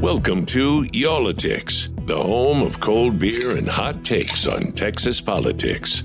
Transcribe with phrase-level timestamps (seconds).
[0.00, 6.04] Welcome to Y'all-itics, the home of cold beer and hot takes on Texas politics.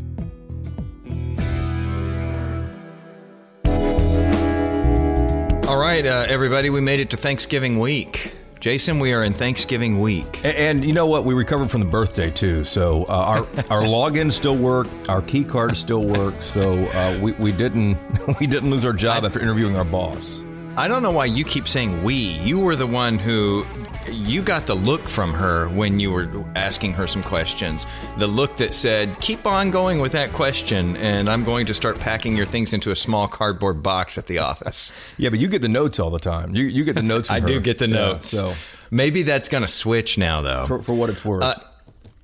[5.65, 8.33] All right, uh, everybody, we made it to Thanksgiving week.
[8.59, 10.43] Jason, we are in Thanksgiving week.
[10.43, 11.23] And, and you know what?
[11.23, 13.37] We recovered from the birthday too, so uh, our
[13.71, 17.97] our login still work, our key cards still work, so uh, we we didn't
[18.41, 20.41] we didn't lose our job after interviewing our boss.
[20.77, 22.15] I don't know why you keep saying we.
[22.15, 23.65] You were the one who
[24.11, 27.85] you got the look from her when you were asking her some questions.
[28.17, 31.99] The look that said, "Keep on going with that question, and I'm going to start
[31.99, 35.61] packing your things into a small cardboard box at the office." Yeah, but you get
[35.61, 36.55] the notes all the time.
[36.55, 37.27] You you get the notes.
[37.27, 37.47] From I her.
[37.47, 38.29] do get the Yeah, notes.
[38.29, 38.53] so
[38.91, 40.65] maybe that's going to switch now, though.
[40.67, 41.55] for, for what it's worth, Uh,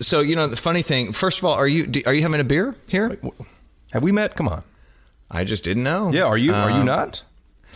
[0.01, 1.13] so you know the funny thing.
[1.13, 3.17] First of all, are you do- are you having a beer here?
[3.91, 4.35] have we met?
[4.35, 4.63] Come on.
[5.29, 6.11] I just didn't know.
[6.11, 7.23] Yeah, are you are you Um, not?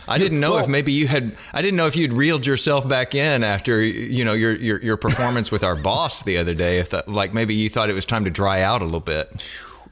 [0.08, 1.36] I didn't know if maybe you had.
[1.52, 4.96] I didn't know if you'd reeled yourself back in after you know your your, your
[4.96, 6.78] performance with our boss the other day.
[6.78, 9.44] If that, like maybe you thought it was time to dry out a little bit.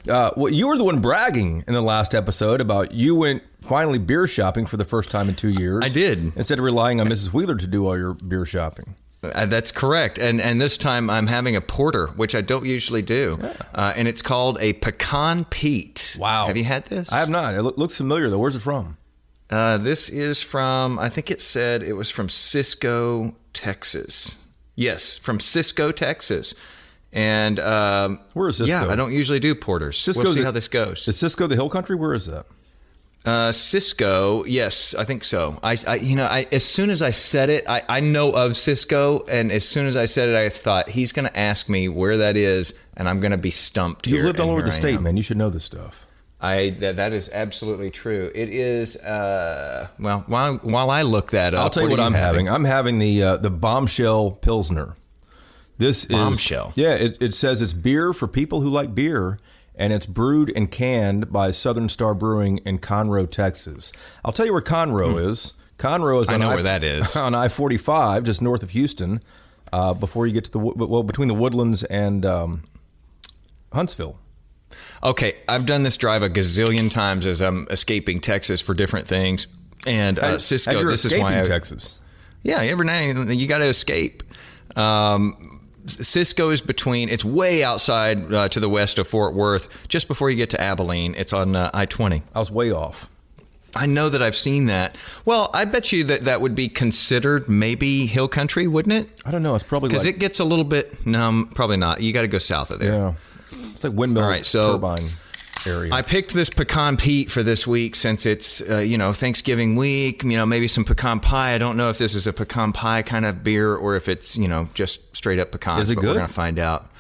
[0.08, 3.98] Uh, well, you were the one bragging in the last episode about you went finally
[3.98, 5.82] beer shopping for the first time in two years.
[5.82, 6.36] I did.
[6.36, 7.32] instead of relying on Mrs.
[7.32, 8.96] Wheeler to do all your beer shopping.
[9.22, 10.18] Uh, that's correct.
[10.18, 13.38] And and this time I'm having a porter, which I don't usually do,
[13.74, 16.16] uh, and it's called a pecan Pete.
[16.20, 16.46] Wow.
[16.46, 17.10] Have you had this?
[17.10, 17.54] I have not.
[17.54, 18.38] It loo- looks familiar though.
[18.38, 18.98] Where's it from?
[19.54, 24.36] Uh, this is from, I think it said it was from Cisco, Texas.
[24.74, 26.54] Yes, from Cisco, Texas.
[27.12, 28.68] And um, Where is Cisco?
[28.68, 29.96] Yeah, I don't usually do porters.
[29.96, 31.06] Cisco's we'll see a- how this goes.
[31.06, 31.94] Is Cisco the Hill Country?
[31.94, 32.46] Where is that?
[33.24, 35.60] Uh, Cisco, yes, I think so.
[35.62, 38.56] I, I you know, I, as soon as I said it, I, I know of
[38.56, 41.88] Cisco, and as soon as I said it, I thought he's going to ask me
[41.88, 44.06] where that is, and I'm going to be stumped.
[44.06, 45.04] Here, lived all over the I state, am.
[45.04, 45.16] man.
[45.16, 46.03] You should know this stuff.
[46.44, 48.30] I that, that is absolutely true.
[48.34, 48.96] It is.
[48.96, 52.48] Uh, well, while while I look that up, I'll tell you what, are I'm having.
[52.48, 54.94] I'm having the uh, the bombshell pilsner.
[55.78, 56.70] This Bombshell?
[56.70, 56.94] is yeah.
[56.94, 59.38] It, it says it's beer for people who like beer,
[59.74, 63.92] and it's brewed and canned by Southern Star Brewing in Conroe, Texas.
[64.24, 65.52] I'll tell you where Conroe is.
[65.78, 66.30] Conroe is Hmm.
[66.30, 67.16] I on know I- where that is.
[67.16, 69.20] on I-45, just north of Houston.
[69.72, 72.62] Uh, before you get to the well, between the Woodlands and um,
[73.72, 74.18] Huntsville.
[75.02, 79.46] Okay, I've done this drive a gazillion times as I'm escaping Texas for different things.
[79.86, 82.00] And uh, Cisco, this is why I, Texas.
[82.42, 84.22] Yeah, every now and then you got to escape.
[84.76, 87.08] Um, Cisco is between.
[87.08, 90.60] It's way outside uh, to the west of Fort Worth, just before you get to
[90.60, 91.14] Abilene.
[91.16, 92.22] It's on uh, I twenty.
[92.34, 93.10] I was way off.
[93.76, 94.96] I know that I've seen that.
[95.24, 99.20] Well, I bet you that that would be considered maybe hill country, wouldn't it?
[99.26, 99.54] I don't know.
[99.56, 101.04] It's probably Because like it gets a little bit.
[101.04, 102.00] No, probably not.
[102.00, 102.92] You got to go south of there.
[102.92, 103.14] yeah.
[103.54, 105.08] It's like windmill All right, so- turbine
[105.66, 105.92] area.
[105.92, 110.22] I picked this pecan Pete for this week since it's uh, you know Thanksgiving week.
[110.22, 111.54] You know maybe some pecan pie.
[111.54, 114.36] I don't know if this is a pecan pie kind of beer or if it's
[114.36, 115.80] you know just straight up pecan.
[115.80, 116.08] Is it but good?
[116.08, 116.90] We're gonna find out.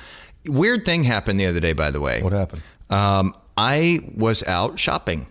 [0.46, 2.22] Weird thing happened the other day, by the way.
[2.22, 2.62] What happened?
[2.90, 5.26] Um, I was out shopping,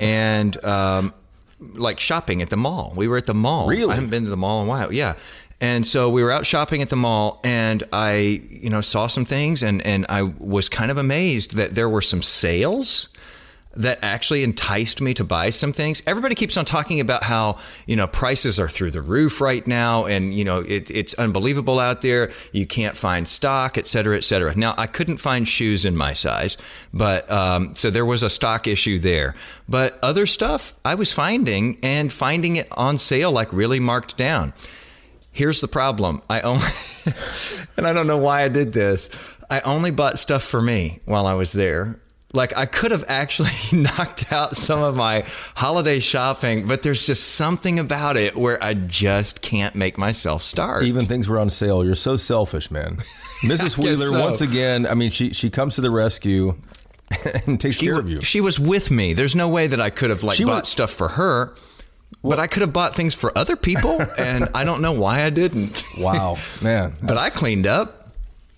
[0.00, 1.12] and um,
[1.60, 2.92] like shopping at the mall.
[2.94, 3.68] We were at the mall.
[3.68, 3.90] Really?
[3.90, 4.92] I haven't been to the mall in a while.
[4.92, 5.14] Yeah.
[5.60, 9.24] And so we were out shopping at the mall, and I, you know, saw some
[9.24, 13.08] things, and and I was kind of amazed that there were some sales
[13.76, 16.02] that actually enticed me to buy some things.
[16.06, 20.06] Everybody keeps on talking about how, you know, prices are through the roof right now
[20.06, 22.32] and, you know, it, it's unbelievable out there.
[22.52, 24.56] You can't find stock, et cetera, et cetera.
[24.56, 26.56] Now, I couldn't find shoes in my size,
[26.94, 29.34] but um, so there was a stock issue there.
[29.68, 34.54] But other stuff I was finding and finding it on sale, like really marked down.
[35.36, 36.22] Here's the problem.
[36.30, 36.66] I only,
[37.76, 39.10] and I don't know why I did this.
[39.50, 42.00] I only bought stuff for me while I was there.
[42.32, 47.34] Like I could have actually knocked out some of my holiday shopping, but there's just
[47.34, 50.84] something about it where I just can't make myself start.
[50.84, 51.84] Even things were on sale.
[51.84, 52.96] You're so selfish, man.
[53.42, 53.76] Mrs.
[53.76, 54.18] Wheeler, so.
[54.20, 56.56] once again, I mean, she she comes to the rescue
[57.46, 58.16] and takes she, care of you.
[58.22, 59.12] she was with me.
[59.12, 61.54] There's no way that I could have like She bought was- stuff for her,
[62.22, 65.30] but I could have bought things for other people, and I don't know why I
[65.30, 65.84] didn't.
[65.98, 66.94] Wow, man.
[67.02, 68.02] But I cleaned up.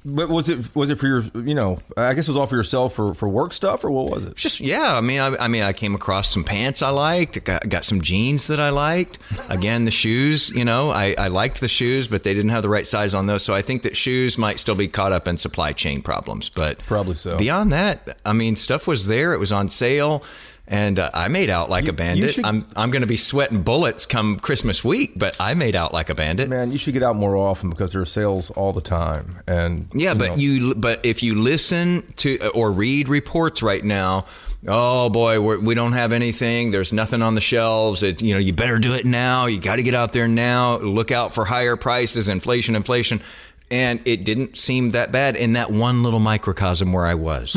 [0.05, 2.57] But was it was it for your you know I guess it was all for
[2.57, 4.37] yourself for, for work stuff or what was it?
[4.37, 7.69] Just yeah, I mean I, I mean I came across some pants I liked, got,
[7.69, 9.19] got some jeans that I liked.
[9.51, 12.69] Again, the shoes, you know, I, I liked the shoes, but they didn't have the
[12.69, 13.43] right size on those.
[13.43, 16.49] So I think that shoes might still be caught up in supply chain problems.
[16.49, 17.37] But Probably so.
[17.37, 19.35] Beyond that, I mean, stuff was there.
[19.35, 20.23] It was on sale.
[20.71, 22.35] And uh, I made out like a bandit.
[22.35, 25.95] should- I'm I'm going to be sweating bullets come Christmas week, but I made out
[25.95, 26.51] like a bandit.
[26.51, 29.41] Man, you should get out more often because there are sales all the time.
[29.47, 34.27] And Yeah, but know, you but if you listen to or read reports right now,
[34.67, 36.71] oh boy, we're, we don't have anything.
[36.71, 38.03] There's nothing on the shelves.
[38.03, 39.47] It, you know, you better do it now.
[39.47, 40.77] You got to get out there now.
[40.81, 43.23] Look out for higher prices, inflation, inflation.
[43.71, 47.57] And it didn't seem that bad in that one little microcosm where I was.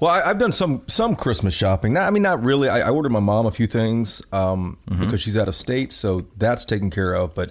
[0.00, 1.92] Well, I, I've done some some Christmas shopping.
[1.94, 2.68] Not, I mean, not really.
[2.68, 6.20] I, I ordered my mom a few things um, because she's out of state, so
[6.36, 7.34] that's taken care of.
[7.34, 7.50] But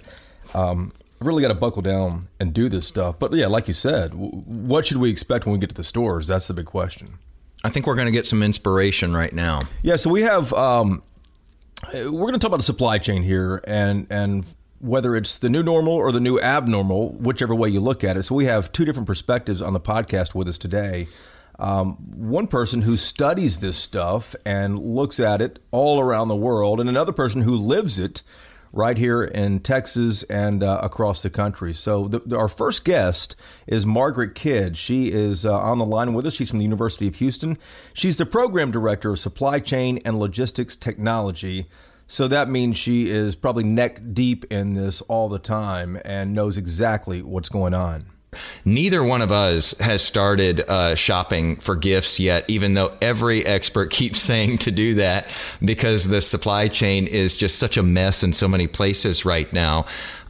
[0.54, 3.18] um, I've really got to buckle down and do this stuff.
[3.18, 5.84] But yeah, like you said, w- what should we expect when we get to the
[5.84, 6.26] stores?
[6.28, 7.18] That's the big question.
[7.64, 9.62] I think we're going to get some inspiration right now.
[9.82, 11.02] Yeah, so we have um,
[11.92, 14.46] we're going to talk about the supply chain here, and and
[14.80, 18.22] whether it's the new normal or the new abnormal, whichever way you look at it.
[18.22, 21.08] So we have two different perspectives on the podcast with us today.
[21.58, 26.78] Um, one person who studies this stuff and looks at it all around the world,
[26.80, 28.22] and another person who lives it
[28.72, 31.74] right here in Texas and uh, across the country.
[31.74, 33.34] So, the, our first guest
[33.66, 34.76] is Margaret Kidd.
[34.76, 36.34] She is uh, on the line with us.
[36.34, 37.58] She's from the University of Houston.
[37.92, 41.68] She's the program director of supply chain and logistics technology.
[42.06, 46.56] So, that means she is probably neck deep in this all the time and knows
[46.56, 48.06] exactly what's going on.
[48.64, 53.90] Neither one of us has started uh, shopping for gifts yet, even though every expert
[53.90, 55.28] keeps saying to do that
[55.64, 59.86] because the supply chain is just such a mess in so many places right now.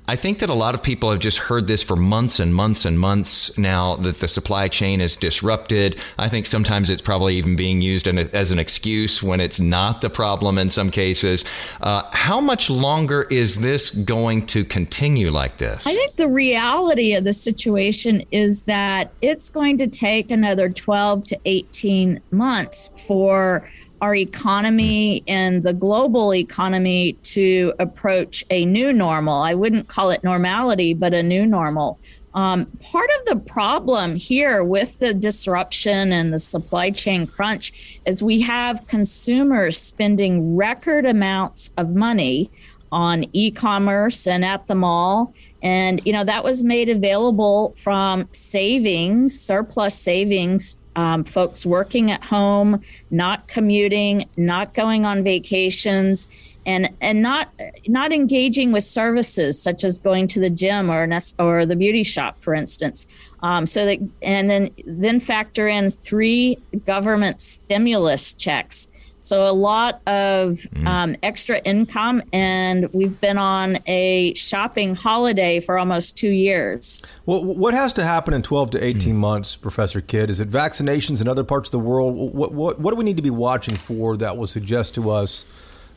[0.09, 2.87] I think that a lot of people have just heard this for months and months
[2.87, 6.01] and months now that the supply chain is disrupted.
[6.19, 10.09] I think sometimes it's probably even being used as an excuse when it's not the
[10.09, 11.45] problem in some cases.
[11.83, 15.87] Uh, how much longer is this going to continue like this?
[15.87, 21.25] I think the reality of the situation is that it's going to take another 12
[21.27, 23.69] to 18 months for
[24.01, 29.43] our economy and the global economy to approach a new normal.
[29.43, 31.99] I wouldn't call it normality, but a new normal.
[32.35, 38.23] Um, part of the problem here with the disruption and the supply chain crunch is
[38.23, 42.51] we have consumers spending record amounts of money
[42.93, 49.39] on e-commerce and at the mall and you know that was made available from savings
[49.39, 56.27] surplus savings um, folks working at home not commuting not going on vacations
[56.67, 57.53] and and not
[57.87, 61.09] not engaging with services such as going to the gym or
[61.39, 63.07] or the beauty shop for instance.
[63.41, 70.01] Um, so that and then then factor in three government stimulus checks so a lot
[70.07, 77.03] of um, extra income, and we've been on a shopping holiday for almost two years.
[77.27, 80.31] Well, what has to happen in 12 to 18 months, Professor Kidd?
[80.31, 82.15] Is it vaccinations in other parts of the world?
[82.35, 85.45] What, what, what do we need to be watching for that will suggest to us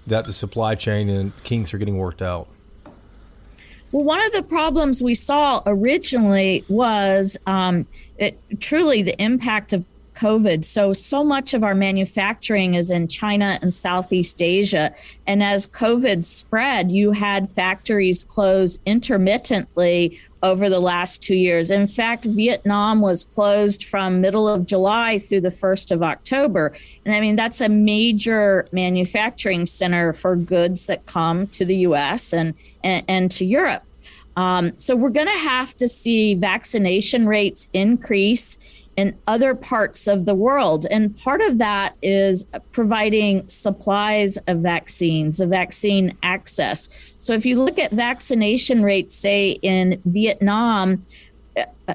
[0.07, 2.47] that the supply chain and kinks are getting worked out?
[3.91, 7.85] Well, one of the problems we saw originally was um,
[8.17, 9.85] it, truly the impact of
[10.21, 10.63] COVID.
[10.63, 14.93] So, so much of our manufacturing is in China and Southeast Asia.
[15.25, 21.71] And as COVID spread, you had factories close intermittently over the last two years.
[21.71, 26.73] In fact, Vietnam was closed from middle of July through the 1st of October.
[27.03, 32.31] And I mean, that's a major manufacturing center for goods that come to the US
[32.31, 33.83] and, and, and to Europe.
[34.35, 38.57] Um, so we're going to have to see vaccination rates increase
[39.01, 40.85] in other parts of the world.
[40.91, 46.87] And part of that is providing supplies of vaccines, of vaccine access.
[47.17, 51.01] So if you look at vaccination rates, say in Vietnam,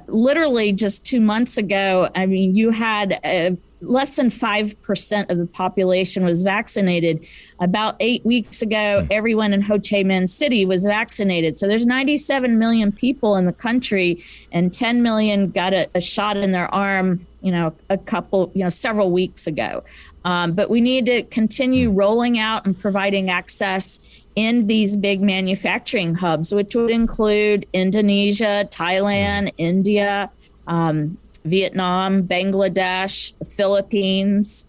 [0.08, 5.46] literally just two months ago, I mean, you had uh, less than 5% of the
[5.46, 7.24] population was vaccinated.
[7.58, 11.56] About eight weeks ago, everyone in Ho Chi Minh City was vaccinated.
[11.56, 14.22] So there's 97 million people in the country,
[14.52, 18.62] and 10 million got a, a shot in their arm, you know, a couple, you
[18.62, 19.82] know, several weeks ago.
[20.24, 24.00] Um, but we need to continue rolling out and providing access
[24.34, 30.30] in these big manufacturing hubs, which would include Indonesia, Thailand, India,
[30.66, 34.66] um, Vietnam, Bangladesh, Philippines.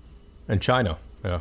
[0.47, 1.39] And China, yeah.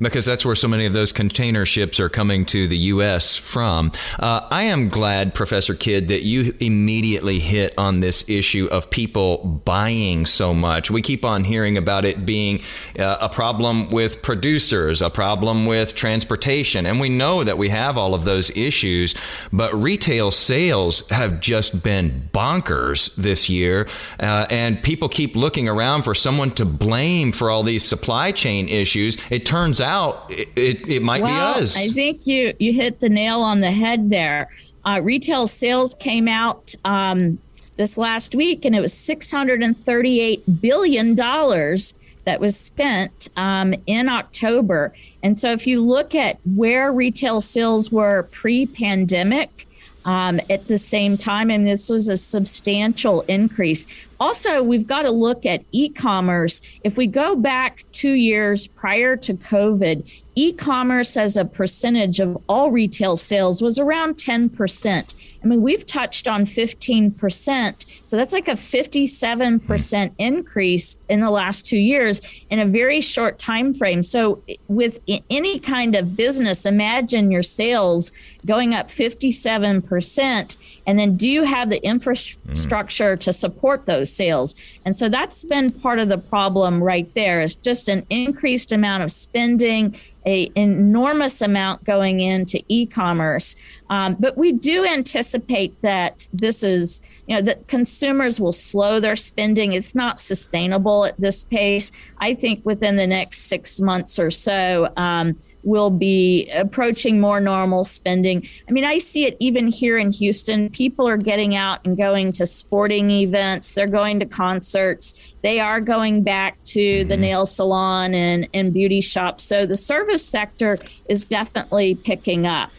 [0.00, 3.36] Because that's where so many of those container ships are coming to the U.S.
[3.36, 3.92] from.
[4.18, 9.38] Uh, I am glad, Professor Kidd, that you immediately hit on this issue of people
[9.64, 10.90] buying so much.
[10.90, 12.60] We keep on hearing about it being
[12.98, 17.98] uh, a problem with producers, a problem with transportation, and we know that we have
[17.98, 19.14] all of those issues,
[19.52, 23.88] but retail sales have just been bonkers this year,
[24.20, 28.68] uh, and people keep looking around for someone to blame for all these supply chain
[28.68, 29.16] issues.
[29.30, 31.76] It turns turns out it, it, it might well, be us.
[31.76, 34.50] I think you, you hit the nail on the head there.
[34.84, 37.38] Uh, retail sales came out um,
[37.76, 44.92] this last week, and it was $638 billion that was spent um, in October.
[45.22, 49.66] And so, if you look at where retail sales were pre pandemic,
[50.04, 53.86] um, at the same time, and this was a substantial increase.
[54.20, 56.60] Also, we've got to look at e commerce.
[56.82, 62.42] If we go back two years prior to COVID, e commerce as a percentage of
[62.48, 65.14] all retail sales was around 10%.
[65.44, 67.86] I mean, we've touched on 15%.
[68.06, 73.38] So that's like a 57% increase in the last two years in a very short
[73.38, 74.02] time frame.
[74.02, 78.10] So with any kind of business, imagine your sales
[78.46, 80.56] going up 57%.
[80.86, 84.54] And then do you have the infrastructure to support those sales?
[84.86, 89.02] And so that's been part of the problem right there is just an increased amount
[89.02, 89.94] of spending
[90.26, 93.56] a enormous amount going into e-commerce.
[93.94, 99.14] Um, but we do anticipate that this is, you know, that consumers will slow their
[99.14, 99.72] spending.
[99.72, 101.92] It's not sustainable at this pace.
[102.18, 107.84] I think within the next six months or so, um, will be approaching more normal
[107.84, 108.46] spending.
[108.68, 110.70] I mean, I see it even here in Houston.
[110.70, 115.80] People are getting out and going to sporting events, they're going to concerts, they are
[115.80, 117.22] going back to the mm-hmm.
[117.22, 119.44] nail salon and, and beauty shops.
[119.44, 122.70] So the service sector is definitely picking up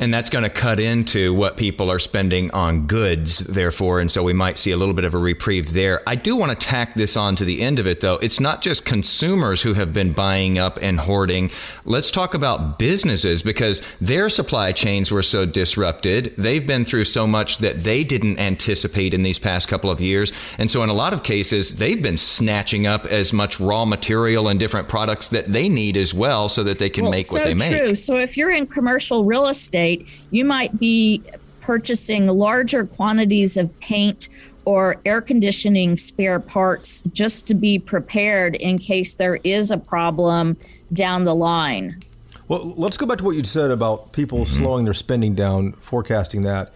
[0.00, 4.00] and that's going to cut into what people are spending on goods, therefore.
[4.00, 6.02] And so we might see a little bit of a reprieve there.
[6.06, 8.14] I do want to tack this on to the end of it, though.
[8.16, 11.50] It's not just consumers who have been buying up and hoarding.
[11.84, 16.34] Let's talk about businesses because their supply chains were so disrupted.
[16.38, 20.32] They've been through so much that they didn't anticipate in these past couple of years.
[20.56, 24.48] And so, in a lot of cases, they've been snatching up as much raw material
[24.48, 27.34] and different products that they need as well so that they can well, make so
[27.34, 27.70] what they make.
[27.70, 27.88] That's true.
[27.88, 27.96] make.
[27.98, 29.89] So, if you're in commercial real estate,
[30.30, 31.22] you might be
[31.60, 34.28] purchasing larger quantities of paint
[34.64, 40.56] or air conditioning spare parts just to be prepared in case there is a problem
[40.92, 42.00] down the line.
[42.48, 44.56] Well, let's go back to what you said about people mm-hmm.
[44.56, 46.72] slowing their spending down, forecasting that.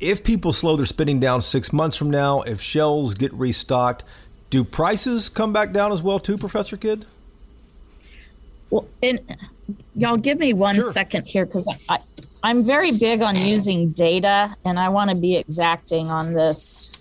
[0.00, 4.02] If people slow their spending down six months from now, if shelves get restocked,
[4.50, 7.06] do prices come back down as well too, Professor Kidd?
[8.70, 9.20] Well, and
[9.94, 10.90] y'all give me one sure.
[10.90, 12.00] second here because I,
[12.42, 16.92] I'm very big on using data and I want to be exacting on this.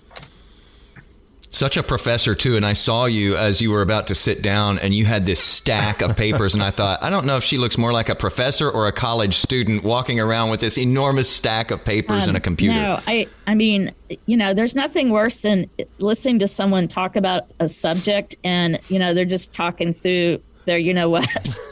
[1.55, 2.57] Such a professor, too.
[2.57, 5.39] And I saw you as you were about to sit down and you had this
[5.39, 6.53] stack of papers.
[6.53, 8.91] and I thought, I don't know if she looks more like a professor or a
[8.91, 12.75] college student walking around with this enormous stack of papers um, and a computer.
[12.75, 13.93] No, I, I mean,
[14.25, 18.99] you know, there's nothing worse than listening to someone talk about a subject and, you
[18.99, 21.25] know, they're just talking through their, you know what.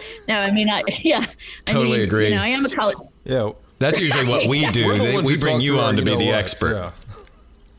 [0.30, 1.26] no, I mean, I, yeah.
[1.66, 2.30] Totally I mean, agree.
[2.30, 2.98] You know, I am a college.
[3.24, 3.52] Yeah.
[3.80, 4.98] That's usually what we do.
[4.98, 6.76] The we bring you on to be the expert.
[6.76, 6.92] Yeah.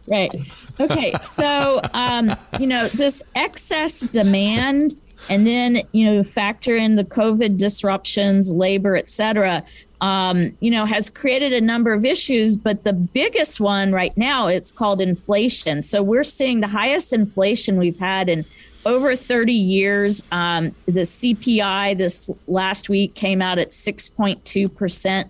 [0.07, 0.31] Right.
[0.79, 1.15] Okay.
[1.23, 4.97] So, um, you know, this excess demand,
[5.31, 9.65] and then you know, factor in the COVID disruptions, labor, et cetera.
[10.01, 14.49] Um, you know, has created a number of issues, but the biggest one right now
[14.49, 15.83] it's called inflation.
[15.83, 18.45] So we're seeing the highest inflation we've had in
[18.85, 20.23] over 30 years.
[20.33, 24.43] Um, the CPI this last week came out at 6.2%.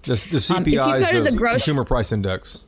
[0.03, 2.61] The, the CPI um, is the, the grocery, Consumer Price Index.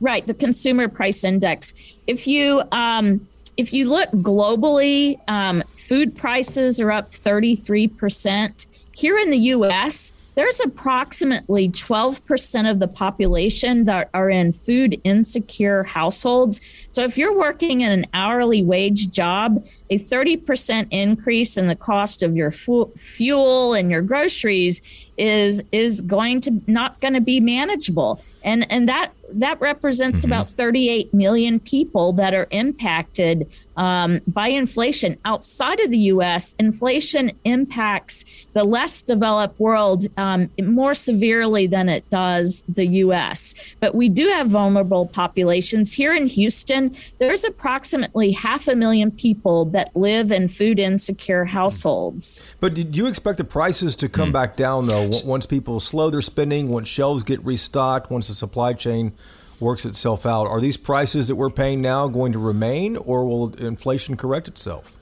[0.00, 1.74] Right, the Consumer Price Index.
[2.06, 8.66] If you um, if you look globally, um, food prices are up 33%.
[8.92, 15.82] Here in the U.S., there's approximately 12% of the population that are in food insecure
[15.82, 16.60] households.
[16.90, 22.22] So if you're working in an hourly wage job, a 30% increase in the cost
[22.22, 24.82] of your fu- fuel and your groceries
[25.18, 30.32] is is going to not going to be manageable and and that that represents mm-hmm.
[30.32, 36.54] about 38 million people that are impacted um, by inflation outside of the U.S.
[36.58, 43.54] Inflation impacts the less developed world um, more severely than it does the U.S.
[43.80, 46.96] But we do have vulnerable populations here in Houston.
[47.18, 52.44] There's approximately half a million people that live in food insecure households.
[52.60, 54.34] But do you expect the prices to come mm.
[54.34, 58.72] back down though once people slow their spending, once shelves get restocked, once the supply
[58.72, 59.12] chain
[59.60, 60.46] works itself out.
[60.46, 64.96] Are these prices that we're paying now going to remain, or will inflation correct itself?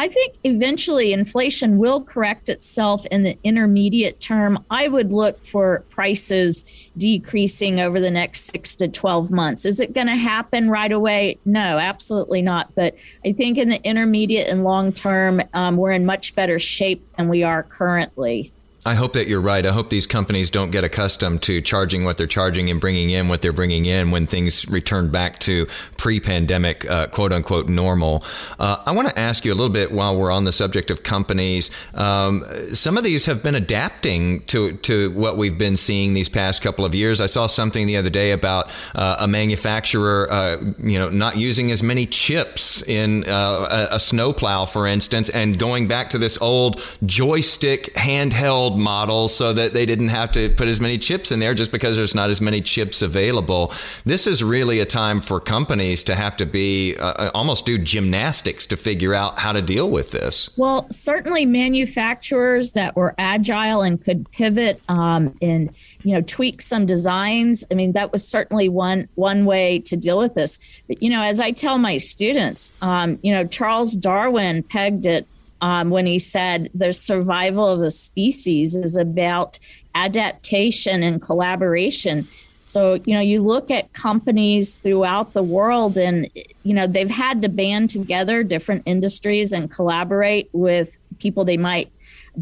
[0.00, 4.64] I think eventually inflation will correct itself in the intermediate term.
[4.70, 6.64] I would look for prices
[6.96, 9.66] decreasing over the next six to 12 months.
[9.66, 11.38] Is it going to happen right away?
[11.44, 12.72] No, absolutely not.
[12.76, 17.04] But I think in the intermediate and long term, um, we're in much better shape
[17.16, 18.52] than we are currently.
[18.88, 19.66] I hope that you're right.
[19.66, 23.28] I hope these companies don't get accustomed to charging what they're charging and bringing in
[23.28, 25.66] what they're bringing in when things return back to
[25.98, 28.24] pre-pandemic, uh, quote unquote, normal.
[28.58, 31.02] Uh, I want to ask you a little bit while we're on the subject of
[31.02, 31.70] companies.
[31.92, 36.62] Um, some of these have been adapting to to what we've been seeing these past
[36.62, 37.20] couple of years.
[37.20, 41.70] I saw something the other day about uh, a manufacturer, uh, you know, not using
[41.72, 46.40] as many chips in uh, a, a snowplow, for instance, and going back to this
[46.40, 51.40] old joystick handheld model so that they didn't have to put as many chips in
[51.40, 53.72] there just because there's not as many chips available.
[54.04, 57.78] This is really a time for companies to have to be uh, uh, almost do
[57.78, 60.50] gymnastics to figure out how to deal with this.
[60.56, 66.86] Well, certainly manufacturers that were agile and could pivot um, and you know tweak some
[66.86, 67.64] designs.
[67.70, 70.58] I mean, that was certainly one one way to deal with this.
[70.86, 75.26] But you know, as I tell my students, um, you know, Charles Darwin pegged it
[75.60, 79.58] um, when he said the survival of a species is about
[79.94, 82.28] adaptation and collaboration.
[82.62, 86.28] So, you know, you look at companies throughout the world and,
[86.62, 91.90] you know, they've had to band together different industries and collaborate with people they might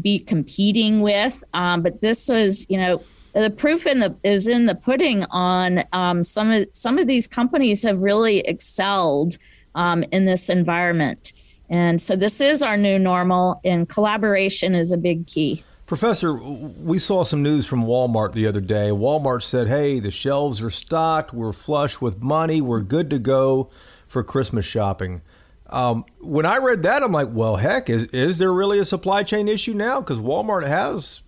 [0.01, 1.43] be competing with.
[1.53, 3.01] Um, but this was, you know,
[3.33, 7.27] the proof in the is in the pudding on um, some of some of these
[7.27, 9.37] companies have really excelled
[9.75, 11.33] um, in this environment.
[11.69, 15.63] And so this is our new normal, and collaboration is a big key.
[15.85, 18.89] Professor, we saw some news from Walmart the other day.
[18.89, 23.69] Walmart said, hey, the shelves are stocked, we're flush with money, we're good to go
[24.07, 25.21] for Christmas shopping.
[25.69, 29.23] Um, when I read that, I'm like, well, heck, is, is there really a supply
[29.23, 30.01] chain issue now?
[30.01, 31.21] Because Walmart has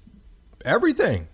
[0.63, 1.27] everything.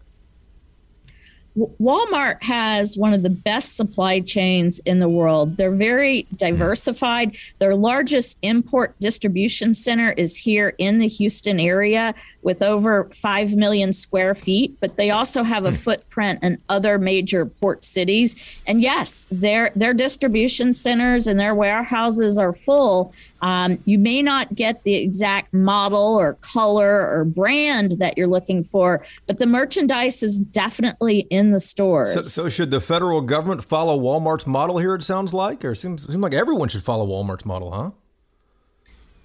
[1.58, 5.56] Walmart has one of the best supply chains in the world.
[5.56, 7.38] They're very diversified.
[7.60, 13.94] Their largest import distribution center is here in the Houston area with over 5 million
[13.94, 15.75] square feet, but they also have a hmm.
[15.75, 18.36] footprint in other major port cities.
[18.68, 23.14] And yes, their their distribution centers and their warehouses are full,
[23.46, 28.64] um, you may not get the exact model or color or brand that you're looking
[28.64, 32.16] for, but the merchandise is definitely in the stores.
[32.16, 34.96] So, so should the federal government follow Walmart's model here?
[34.96, 37.92] It sounds like, or it seems, seems like everyone should follow Walmart's model, huh?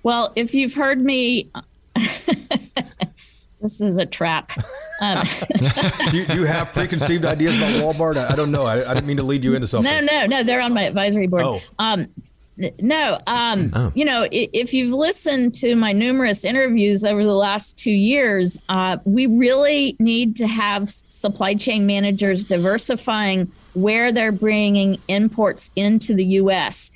[0.02, 1.50] Well, if you've heard me.
[3.62, 4.52] this is a trap.
[5.00, 5.26] Um,
[6.12, 8.18] you, you, have preconceived ideas about Walmart?
[8.18, 8.66] I, I don't know.
[8.66, 9.90] I, I, didn't mean to lead you into something.
[9.90, 10.42] No, no, no.
[10.42, 11.42] They're on my advisory board.
[11.42, 11.62] Oh.
[11.78, 12.08] Um,
[12.56, 13.92] no, um, oh.
[13.94, 18.98] you know, if you've listened to my numerous interviews over the last two years, uh,
[19.04, 26.24] we really need to have supply chain managers diversifying where they're bringing imports into the
[26.24, 26.90] U.S.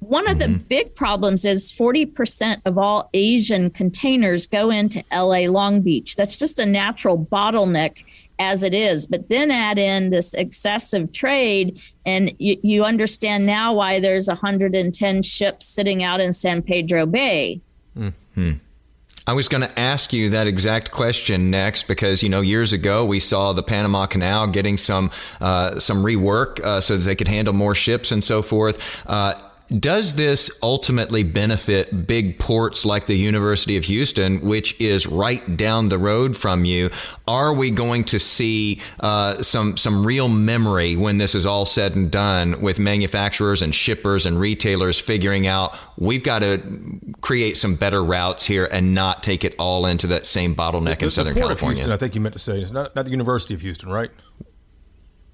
[0.00, 0.52] One of mm-hmm.
[0.52, 6.16] the big problems is 40% of all Asian containers go into LA Long Beach.
[6.16, 8.04] That's just a natural bottleneck
[8.38, 9.06] as it is.
[9.06, 15.22] But then add in this excessive trade, and you, you understand now why there's 110
[15.22, 17.60] ships sitting out in San Pedro Bay.
[17.96, 18.52] Mm-hmm.
[19.28, 23.04] I was going to ask you that exact question next because you know years ago
[23.04, 27.26] we saw the Panama Canal getting some uh, some rework uh, so that they could
[27.26, 28.80] handle more ships and so forth.
[29.04, 29.34] Uh,
[29.68, 35.88] does this ultimately benefit big ports like the University of Houston, which is right down
[35.88, 36.90] the road from you?
[37.26, 41.96] Are we going to see uh, some some real memory when this is all said
[41.96, 46.60] and done, with manufacturers and shippers and retailers figuring out we've got to
[47.20, 51.06] create some better routes here and not take it all into that same bottleneck the,
[51.06, 51.74] in Southern Port California?
[51.74, 53.88] Of Houston, I think you meant to say it's not, not the University of Houston,
[53.88, 54.10] right?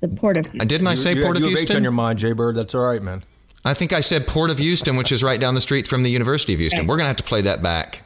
[0.01, 0.67] The Port of Houston.
[0.67, 1.77] Didn't I say you, Port you of Houston?
[1.77, 2.57] on your mind, Jay Bird.
[2.57, 3.25] That's all right, man.
[3.65, 6.11] I think I said Port of Houston, which is right down the street from the
[6.11, 6.81] University of Houston.
[6.81, 6.89] Okay.
[6.89, 8.03] We're going to have to play that back.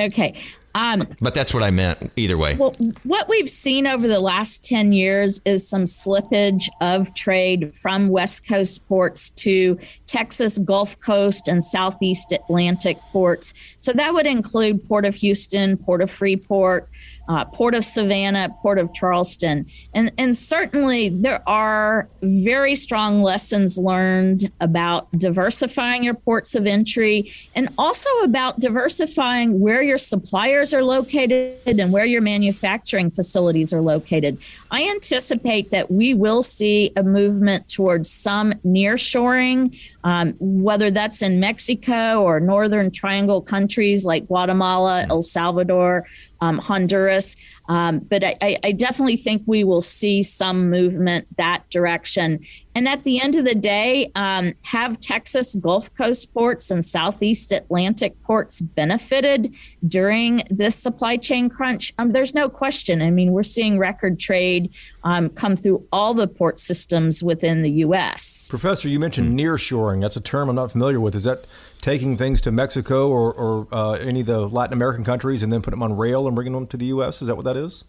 [0.00, 0.34] Okay.
[0.76, 2.56] Um, but that's what I meant either way.
[2.56, 8.08] Well, what we've seen over the last 10 years is some slippage of trade from
[8.08, 13.54] West Coast ports to Texas Gulf Coast and Southeast Atlantic ports.
[13.78, 16.88] So that would include Port of Houston, Port of Freeport,
[17.28, 19.66] uh, Port of Savannah, Port of Charleston.
[19.94, 27.32] And, and certainly there are very strong lessons learned about diversifying your ports of entry
[27.54, 33.80] and also about diversifying where your suppliers are located and where your manufacturing facilities are
[33.80, 34.38] located.
[34.70, 41.40] I anticipate that we will see a movement towards some nearshoring, um, whether that's in
[41.40, 46.06] Mexico or Northern Triangle countries like Guatemala, El Salvador,
[46.44, 47.36] um, Honduras.
[47.66, 52.40] Um, but I, I, definitely think we will see some movement that direction.
[52.74, 57.52] And at the end of the day, um, have Texas Gulf Coast ports and Southeast
[57.52, 59.54] Atlantic ports benefited
[59.86, 61.94] during this supply chain crunch?
[61.98, 63.00] Um, there's no question.
[63.00, 67.70] I mean, we're seeing record trade um, come through all the port systems within the
[67.70, 68.48] U.S.
[68.50, 70.02] Professor, you mentioned nearshoring.
[70.02, 71.14] That's a term I'm not familiar with.
[71.14, 71.46] Is that
[71.84, 75.60] taking things to Mexico or, or uh, any of the Latin American countries and then
[75.60, 77.20] putting them on rail and bringing them to the U.S.?
[77.20, 77.84] Is that what that is?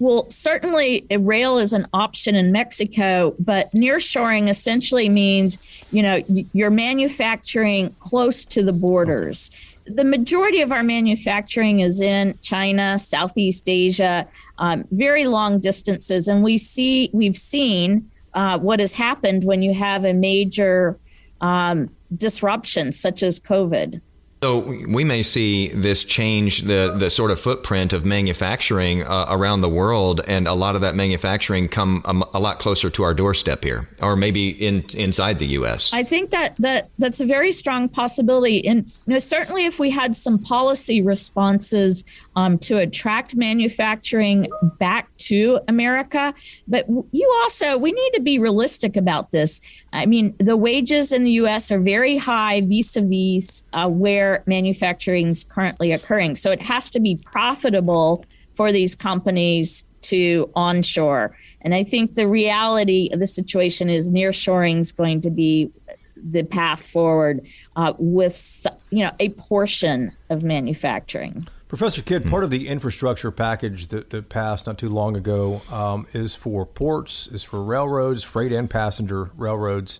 [0.00, 5.58] Well, certainly rail is an option in Mexico, but nearshoring essentially means,
[5.92, 9.50] you know, you're manufacturing close to the borders.
[9.86, 14.26] The majority of our manufacturing is in China, Southeast Asia,
[14.58, 19.74] um, very long distances, and we see we've seen uh, what has happened when you
[19.74, 20.98] have a major
[21.40, 24.00] um, disruption such as COVID.
[24.44, 29.62] So we may see this change the the sort of footprint of manufacturing uh, around
[29.62, 33.14] the world, and a lot of that manufacturing come a, a, lot closer to our
[33.14, 35.94] doorstep here, or maybe in inside the U.S.
[35.94, 39.88] I think that that that's a very strong possibility, and you know, certainly if we
[39.88, 42.04] had some policy responses
[42.36, 46.34] um, to attract manufacturing back to America,
[46.66, 49.60] but you also we need to be realistic about this.
[49.92, 51.70] I mean, the wages in the U.S.
[51.70, 56.36] are very high vis-a-vis uh, where manufacturing is currently occurring.
[56.36, 61.36] So it has to be profitable for these companies to onshore.
[61.62, 65.70] And I think the reality of the situation is nearshoring is going to be
[66.16, 71.46] the path forward uh, with you know a portion of manufacturing.
[71.76, 76.06] Professor Kidd, part of the infrastructure package that, that passed not too long ago um,
[76.12, 79.98] is for ports, is for railroads, freight and passenger railroads.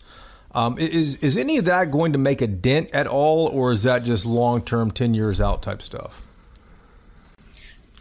[0.54, 3.82] Um, is is any of that going to make a dent at all, or is
[3.82, 6.22] that just long term, ten years out type stuff?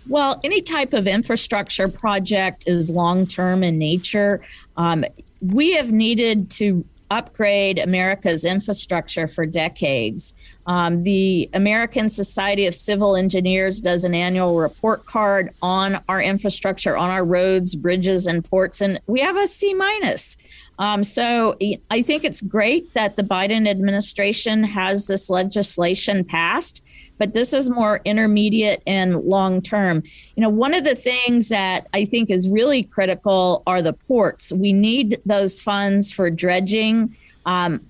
[0.08, 4.42] Well, any type of infrastructure project is long term in nature.
[4.78, 5.04] Um,
[5.42, 10.34] we have needed to upgrade America's infrastructure for decades.
[10.66, 16.98] Um, the American Society of Civil Engineers does an annual report card on our infrastructure,
[16.98, 20.38] on our roads, bridges, and ports, and we have a C minus.
[20.80, 21.56] Um, so
[21.92, 26.84] I think it's great that the Biden administration has this legislation passed,
[27.24, 30.04] but this is more intermediate and long term.
[30.36, 34.52] You know, one of the things that I think is really critical are the ports.
[34.52, 37.16] We need those funds for dredging.
[37.46, 37.90] Um,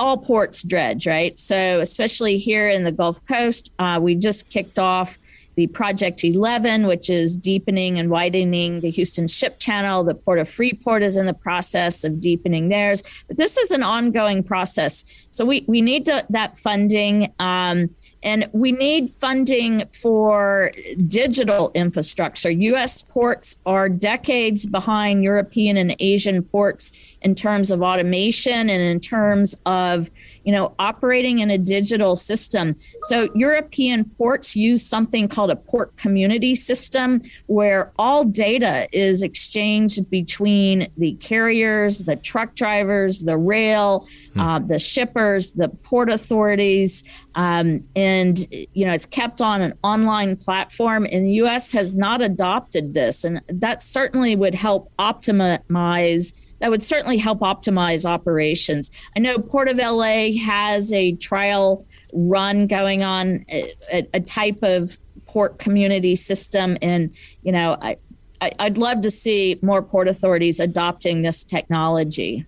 [0.00, 1.38] all ports dredge, right?
[1.38, 5.16] So, especially here in the Gulf Coast, uh, we just kicked off
[5.56, 10.04] the Project 11, which is deepening and widening the Houston Ship Channel.
[10.04, 13.02] The Port of Freeport is in the process of deepening theirs.
[13.28, 15.04] But this is an ongoing process.
[15.30, 17.32] So we, we need to, that funding.
[17.38, 17.90] Um,
[18.22, 20.70] and we need funding for
[21.06, 22.50] digital infrastructure.
[22.50, 23.02] U.S.
[23.02, 29.56] ports are decades behind European and Asian ports in terms of automation and in terms
[29.66, 30.10] of
[30.44, 32.74] you know, operating in a digital system.
[33.02, 40.08] So European ports use something called a port community system where all data is exchanged
[40.10, 44.40] between the carriers, the truck drivers, the rail, hmm.
[44.40, 47.04] uh, the shippers, the port authorities.
[47.34, 48.38] Um, and,
[48.72, 51.06] you know, it's kept on an online platform.
[51.10, 51.72] And the U.S.
[51.72, 53.24] has not adopted this.
[53.24, 58.90] And that certainly would help optimize that would certainly help optimize operations.
[59.16, 64.96] I know Port of LA has a trial run going on, a, a type of
[65.26, 67.96] port community system, and you know, I,
[68.40, 72.46] I would love to see more port authorities adopting this technology.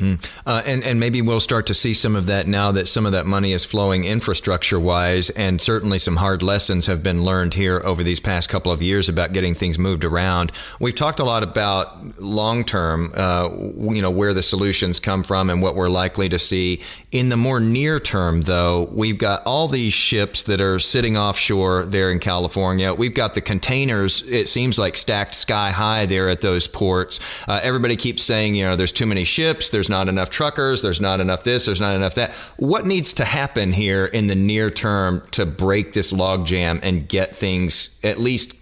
[0.00, 0.26] Mm.
[0.46, 3.12] Uh, and and maybe we'll start to see some of that now that some of
[3.12, 7.82] that money is flowing infrastructure wise, and certainly some hard lessons have been learned here
[7.84, 10.52] over these past couple of years about getting things moved around.
[10.80, 15.50] We've talked a lot about long term, uh, you know, where the solutions come from
[15.50, 16.80] and what we're likely to see.
[17.12, 21.84] In the more near term, though, we've got all these ships that are sitting offshore
[21.84, 22.94] there in California.
[22.94, 24.26] We've got the containers.
[24.26, 27.20] It seems like stacked sky high there at those ports.
[27.46, 29.68] Uh, everybody keeps saying, you know, there's too many ships.
[29.68, 32.32] There's not enough truckers, there's not enough this, there's not enough that.
[32.56, 37.36] What needs to happen here in the near term to break this logjam and get
[37.36, 38.54] things at least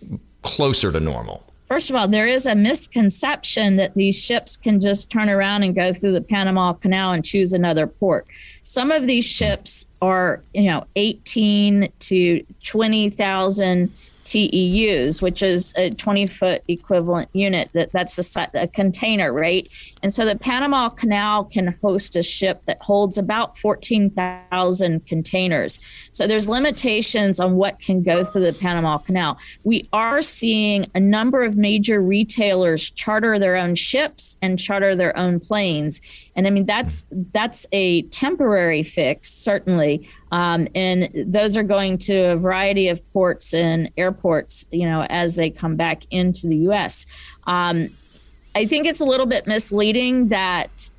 [0.43, 1.45] closer to normal?
[1.69, 5.75] First of all, there is a misconception that these ships can just turn around and
[5.75, 8.27] go through the Panama Canal and choose another port.
[8.63, 13.93] Some of these ships are, you know, 18 to 20,000
[14.29, 17.71] TEUs, which is a 20 foot equivalent unit.
[17.73, 19.67] That that's a, a, container, right?
[20.03, 25.81] And so the Panama Canal can host a ship that holds about 14,000 containers.
[26.11, 29.39] So there's limitations on what can go through the Panama Canal.
[29.65, 35.17] We are seeing a number of major retailers charter their own ships and charter their
[35.17, 36.03] own planes.
[36.37, 40.07] And I mean that's that's a temporary fix, certainly.
[40.31, 45.37] Um, and those are going to a variety of ports and airports, you know, as
[45.37, 47.07] they come back into the U.S.
[47.47, 47.91] Um,
[48.55, 50.91] I think it's a little bit misleading that,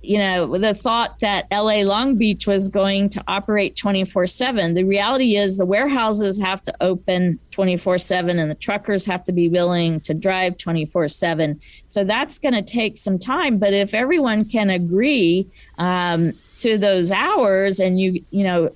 [0.00, 4.74] you know, the thought that LA Long Beach was going to operate 24 7.
[4.74, 9.32] The reality is the warehouses have to open 24 7 and the truckers have to
[9.32, 11.60] be willing to drive 24 7.
[11.86, 13.58] So that's going to take some time.
[13.58, 18.70] But if everyone can agree, um, to those hours and you you know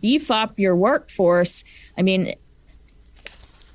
[0.00, 1.64] beef up your workforce
[1.98, 2.34] i mean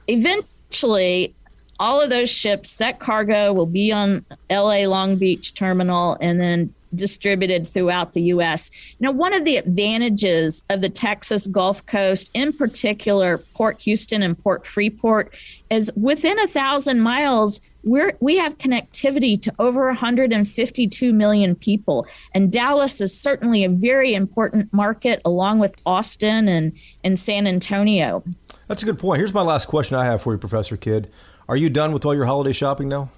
[0.08, 1.34] eventually
[1.80, 6.74] all of those ships that cargo will be on la long beach terminal and then
[6.94, 8.72] distributed throughout the US.
[9.00, 14.38] Now, one of the advantages of the Texas Gulf Coast, in particular Port Houston and
[14.38, 15.34] Port Freeport,
[15.70, 22.08] is within a thousand miles, we're, we have connectivity to over 152 million people.
[22.34, 26.74] And Dallas is certainly a very important market, along with Austin and,
[27.04, 28.24] and San Antonio.
[28.68, 29.20] That's a good point.
[29.20, 31.10] Here's my last question I have for you, Professor Kidd.
[31.48, 33.10] Are you done with all your holiday shopping now?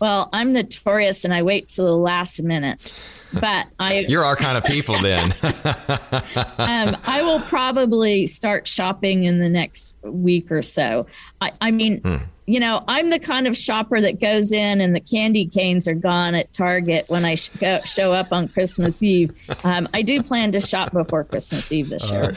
[0.00, 2.94] Well, I'm notorious and I wait till the last minute.
[3.32, 5.32] But I You're our kind of people then.
[5.42, 11.06] um, I will probably start shopping in the next week or so.
[11.40, 12.16] I, I mean, hmm.
[12.46, 15.94] you know, I'm the kind of shopper that goes in and the candy canes are
[15.94, 19.32] gone at Target when I sh- go, show up on Christmas Eve.
[19.64, 22.22] Um, I do plan to shop before Christmas Eve this year.
[22.22, 22.34] Uh,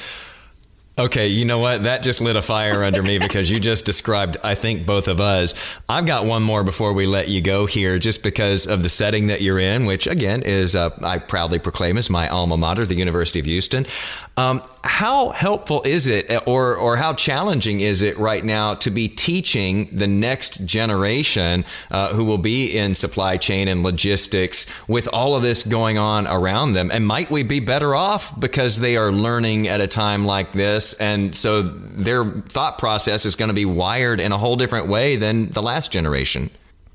[1.00, 1.84] Okay, you know what?
[1.84, 5.22] That just lit a fire under me because you just described, I think, both of
[5.22, 5.54] us.
[5.88, 9.28] I've got one more before we let you go here, just because of the setting
[9.28, 12.96] that you're in, which again is, uh, I proudly proclaim, is my alma mater, the
[12.96, 13.86] University of Houston.
[14.38, 19.08] Um, how helpful is it, or or how challenging is it right now to be
[19.08, 25.36] teaching the next generation uh, who will be in supply chain and logistics with all
[25.36, 26.92] of this going on around them?
[26.92, 30.87] And might we be better off because they are learning at a time like this,
[30.94, 35.16] and so their thought process is going to be wired in a whole different way
[35.16, 36.50] than the last generation?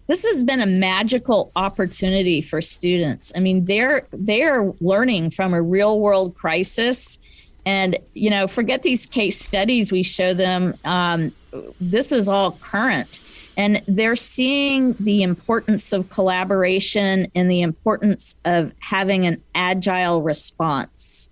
[0.08, 3.32] this has been a magical opportunity for students.
[3.34, 7.18] I mean, they're they're learning from a real world crisis
[7.64, 10.76] and, you know, forget these case studies we show them.
[10.84, 11.32] Um,
[11.80, 13.20] this is all current.
[13.56, 21.28] And they're seeing the importance of collaboration and the importance of having an agile response.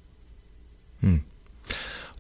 [1.00, 1.16] Hmm.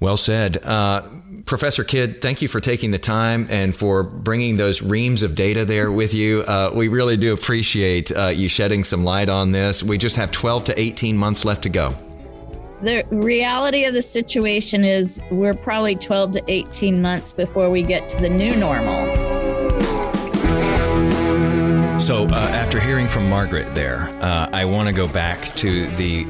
[0.00, 0.64] Well said.
[0.64, 1.02] Uh,
[1.44, 5.64] Professor Kidd, thank you for taking the time and for bringing those reams of data
[5.64, 6.40] there with you.
[6.42, 9.82] Uh, we really do appreciate uh, you shedding some light on this.
[9.82, 11.94] We just have 12 to 18 months left to go
[12.82, 18.08] the reality of the situation is we're probably 12 to 18 months before we get
[18.08, 19.06] to the new normal.
[22.00, 26.24] So, uh, after hearing from Margaret there, uh, I want to go back to the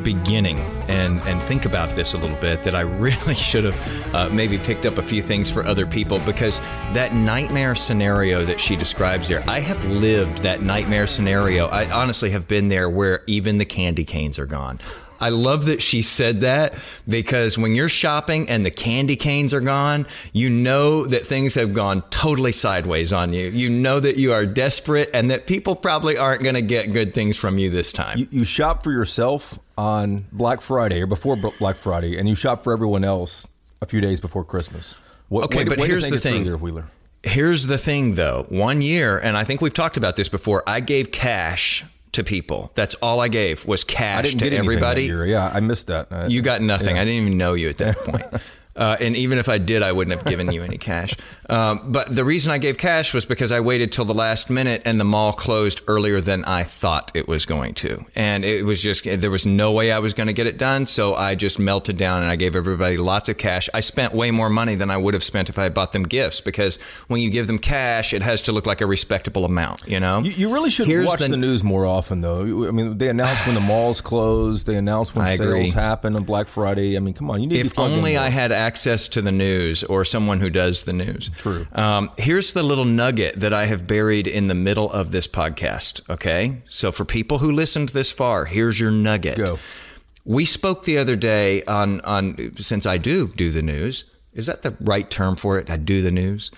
[0.00, 0.58] beginning
[0.88, 4.58] and and think about this a little bit that I really should have uh, maybe
[4.58, 6.58] picked up a few things for other people because
[6.92, 11.66] that nightmare scenario that she describes there I have lived that nightmare scenario.
[11.66, 14.80] I honestly have been there where even the candy canes are gone
[15.20, 16.74] I love that she said that
[17.06, 21.74] because when you're shopping and the candy canes are gone, you know that things have
[21.74, 23.48] gone totally sideways on you.
[23.48, 27.14] You know that you are desperate and that people probably aren't going to get good
[27.14, 28.18] things from you this time.
[28.18, 32.64] You, you shop for yourself on Black Friday or before Black Friday, and you shop
[32.64, 33.46] for everyone else
[33.82, 34.96] a few days before Christmas.
[35.28, 36.44] What, okay, but here's the thing.
[36.44, 36.86] There, Wheeler?
[37.22, 38.46] Here's the thing, though.
[38.48, 42.72] One year, and I think we've talked about this before, I gave cash to people.
[42.74, 45.04] That's all I gave was cash to everybody.
[45.04, 45.24] year.
[45.26, 46.08] Yeah, I missed that.
[46.10, 46.96] I- You got nothing.
[46.96, 47.02] yeah.
[47.02, 48.24] I didn't even know you at that point.
[48.76, 51.14] Uh, and even if I did, I wouldn't have given you any cash.
[51.50, 54.82] Um, but the reason I gave cash was because I waited till the last minute
[54.84, 58.06] and the mall closed earlier than I thought it was going to.
[58.14, 60.86] And it was just, there was no way I was going to get it done.
[60.86, 63.68] So I just melted down and I gave everybody lots of cash.
[63.74, 66.04] I spent way more money than I would have spent if I had bought them
[66.04, 66.76] gifts because
[67.08, 70.22] when you give them cash, it has to look like a respectable amount, you know?
[70.22, 72.42] You, you really should Here's watch the, news more often, though.
[72.42, 74.62] I mean, they announce when the malls close.
[74.62, 75.70] They announce when I sales agree.
[75.70, 76.96] happen on Black Friday.
[76.96, 78.16] I mean, come on, you need to if plugged only.
[78.16, 81.30] I had access to the news or someone who does the news.
[81.38, 81.66] True.
[81.72, 86.08] Um, here's the little nugget that I have buried in the middle of this podcast.
[86.08, 86.62] Okay.
[86.66, 89.36] So for people who listened this far, here's your nugget.
[89.36, 89.58] Go.
[90.24, 94.04] We spoke the other day on, on since I do do the news.
[94.34, 95.70] Is that the right term for it?
[95.70, 96.50] I do the news.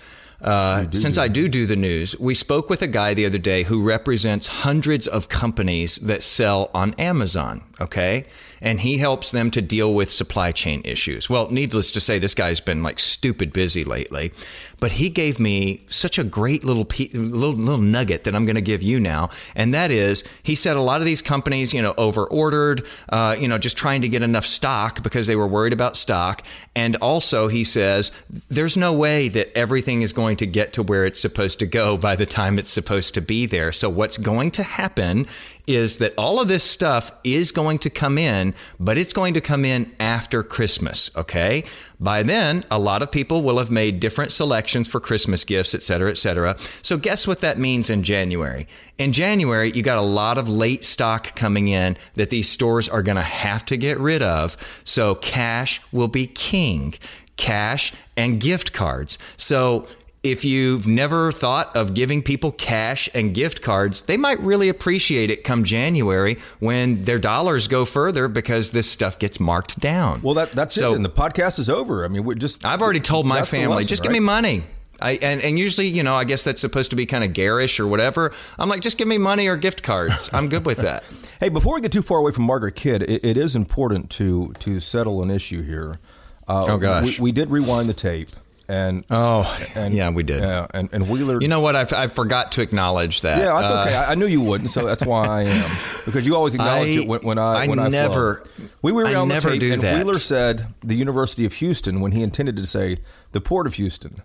[0.43, 3.63] Uh, since I do do the news, we spoke with a guy the other day
[3.63, 7.63] who represents hundreds of companies that sell on Amazon.
[7.83, 8.27] Okay.
[8.61, 11.29] And he helps them to deal with supply chain issues.
[11.29, 14.33] Well, needless to say, this guy's been like stupid busy lately.
[14.79, 18.55] But he gave me such a great little pe- little, little nugget that I'm going
[18.57, 19.31] to give you now.
[19.57, 23.35] And that is, he said a lot of these companies, you know, over ordered, uh,
[23.39, 26.43] you know, just trying to get enough stock because they were worried about stock.
[26.77, 28.13] And also, he says,
[28.49, 31.97] there's no way that everything is going to get to where it's supposed to go
[31.97, 33.73] by the time it's supposed to be there.
[33.73, 35.27] So, what's going to happen
[35.67, 39.41] is that all of this stuff is going to come in, but it's going to
[39.41, 41.65] come in after Christmas, okay?
[42.01, 45.83] By then, a lot of people will have made different selections for Christmas gifts, et
[45.83, 46.57] cetera, et cetera.
[46.83, 48.67] So, guess what that means in January?
[48.99, 53.03] In January, you got a lot of late stock coming in that these stores are
[53.03, 54.57] going to have to get rid of.
[54.85, 56.95] So, cash will be king
[57.37, 59.19] cash and gift cards.
[59.37, 59.87] So,
[60.23, 65.31] if you've never thought of giving people cash and gift cards, they might really appreciate
[65.31, 70.21] it come January when their dollars go further because this stuff gets marked down.
[70.23, 70.97] Well, that, that's So- it.
[70.97, 72.05] And the podcast is over.
[72.05, 72.65] I mean, we just.
[72.65, 74.21] I've already told my family, lesson, just give right?
[74.21, 74.65] me money.
[75.01, 77.81] I, and, and usually, you know, I guess that's supposed to be kind of garish
[77.81, 78.33] or whatever.
[78.57, 80.31] I'm like, just give me money or gift cards.
[80.33, 81.03] I'm good with that.
[81.41, 84.53] Hey, before we get too far away from Margaret Kidd, it, it is important to
[84.61, 85.99] to settle an issue here.
[86.47, 87.19] Uh, Oh, gosh.
[87.19, 88.29] we, we did rewind the tape,
[88.69, 89.43] and Oh,
[89.75, 90.41] and, yeah, we did.
[90.41, 91.41] Yeah, and, and Wheeler.
[91.41, 91.75] You know what?
[91.77, 93.39] I, I forgot to acknowledge that.
[93.39, 93.95] yeah, that's Uh, okay.
[93.95, 97.01] I, I knew you wouldn't, so that's why I am because you always acknowledge I-
[97.03, 98.45] it when, when I when I never-.
[98.83, 99.97] We were I on the never tape, do and that.
[100.05, 102.99] Wheeler said the University of Houston when he intended to say
[103.33, 104.23] the Port of Houston.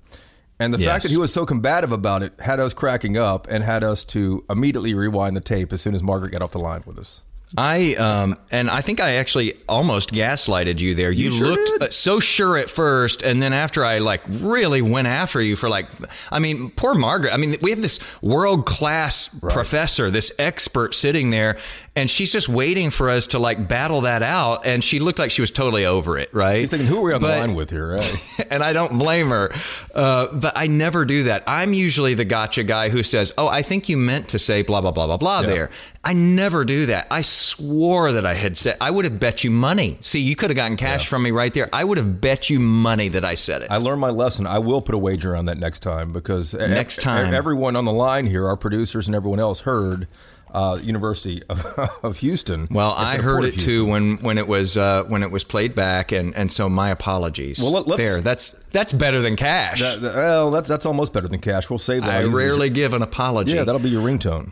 [0.60, 0.89] And the Yes.
[0.91, 4.04] fact that he was so combative about it had us cracking up and had us
[4.06, 7.21] to immediately rewind the tape as soon as Margaret got off the line with us.
[7.55, 11.12] I um and I think I actually almost gaslighted you there.
[11.12, 11.83] You, sure looked did?
[11.83, 15.69] uh, so sure at first, and then after I like really went after you for
[15.69, 15.88] like,
[16.29, 17.33] I mean, poor Margaret.
[17.33, 21.57] I mean, we have this world class professor, this expert sitting there,
[21.97, 25.31] and she's just waiting for us to like battle that out, and she looked like
[25.31, 26.60] she was totally over it, right?
[26.60, 27.88] He's thinking, who are we on But- the line with here?
[27.95, 28.23] Right?
[28.49, 29.51] and I don't blame her.
[29.93, 31.43] Uh, but I never do that.
[31.47, 34.79] I'm usually the gotcha guy who says, "Oh, I think you meant to say blah
[34.81, 35.69] blah blah blah blah." There,
[36.03, 37.07] I never do that.
[37.12, 38.77] I swore that I had said.
[38.79, 39.97] I would have bet you money.
[40.01, 41.67] See, you could have gotten cash from me right there.
[41.73, 43.71] I would have bet you money that I said it.
[43.71, 44.45] I learned my lesson.
[44.45, 47.33] I will put a wager on that next time because Next time.
[47.33, 50.07] everyone on the line here, our producers and everyone else, heard
[50.53, 51.65] uh, University of,
[52.03, 52.67] of Houston.
[52.71, 56.12] well, I heard it too when when it was uh, when it was played back,
[56.12, 57.60] and and so my apologies.
[57.60, 58.21] Well, let- let's- there.
[58.21, 59.79] That's that's better than cash.
[59.81, 61.69] That- that- well, that's that's almost better than cash.
[61.69, 62.10] We'll save that.
[62.12, 63.51] I I'll use it as rarely give an apology.
[63.53, 64.51] Yeah, that'll be your ringtone.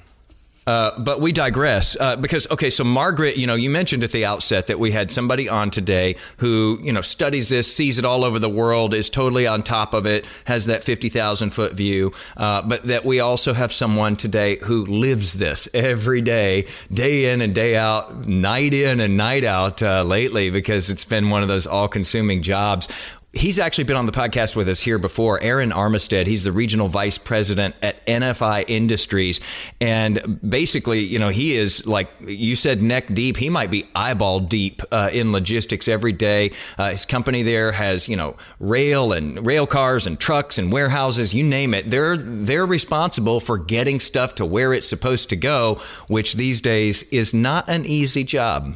[0.68, 4.26] Uh, but we digress uh, because okay, so Margaret, you know, you mentioned at the
[4.26, 8.24] outset that we had somebody on today who you know studies this, sees it all
[8.24, 12.12] over the world, is totally on top of it, has that fifty thousand foot view.
[12.36, 17.42] Uh, but that we also have someone today who lives this every day, day in
[17.42, 21.48] and day out, night in and night out uh, lately because it's been one of
[21.48, 22.88] those all consuming jobs.
[23.36, 25.42] He's actually been on the podcast with us here before.
[25.44, 29.42] Aaron Armistead, he's the regional vice president at NFI Industries.
[29.82, 33.36] And basically, you know, he is like you said, neck deep.
[33.36, 36.52] He might be eyeball deep uh, in logistics every day.
[36.78, 41.34] Uh, his company there has, you know, rail and rail cars and trucks and warehouses,
[41.34, 41.90] you name it.
[41.90, 47.04] They're, they're responsible for getting stuff to where it's supposed to go, which these days
[47.04, 48.76] is not an easy job.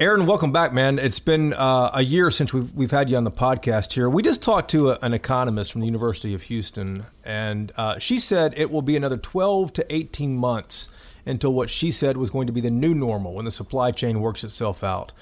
[0.00, 0.98] Aaron, welcome back, man.
[0.98, 4.10] It's been uh, a year since we've, we've had you on the podcast here.
[4.10, 8.18] We just talked to a, an economist from the University of Houston, and uh, she
[8.18, 10.88] said it will be another 12 to 18 months
[11.24, 14.20] until what she said was going to be the new normal when the supply chain
[14.20, 15.12] works itself out.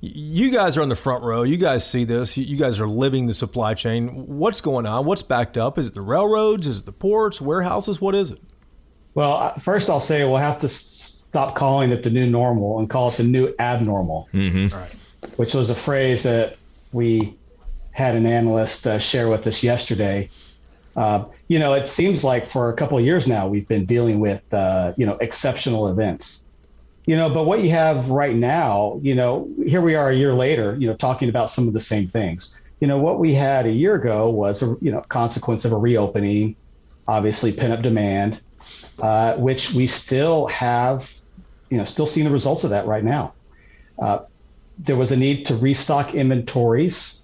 [0.00, 1.42] You guys are on the front row.
[1.42, 2.36] You guys see this.
[2.36, 4.28] You guys are living the supply chain.
[4.28, 5.06] What's going on?
[5.06, 5.76] What's backed up?
[5.76, 6.68] Is it the railroads?
[6.68, 8.00] Is it the ports, warehouses?
[8.00, 8.40] What is it?
[9.12, 10.68] Well, first I'll say we'll have to
[11.30, 14.76] stop calling it the new normal and call it the new abnormal, mm-hmm.
[14.76, 14.94] right.
[15.36, 16.56] which was a phrase that
[16.92, 17.32] we
[17.92, 20.28] had an analyst uh, share with us yesterday.
[20.96, 24.18] Uh, you know, it seems like for a couple of years now we've been dealing
[24.18, 26.48] with uh, you know exceptional events.
[27.06, 30.34] You know, but what you have right now, you know, here we are a year
[30.34, 32.54] later, you know, talking about some of the same things.
[32.80, 35.76] You know, what we had a year ago was a you know consequence of a
[35.76, 36.56] reopening,
[37.06, 38.40] obviously pent up demand,
[39.00, 41.14] uh, which we still have,
[41.70, 43.32] you know, still seeing the results of that right now.
[43.98, 44.20] Uh,
[44.78, 47.22] there was a need to restock inventories,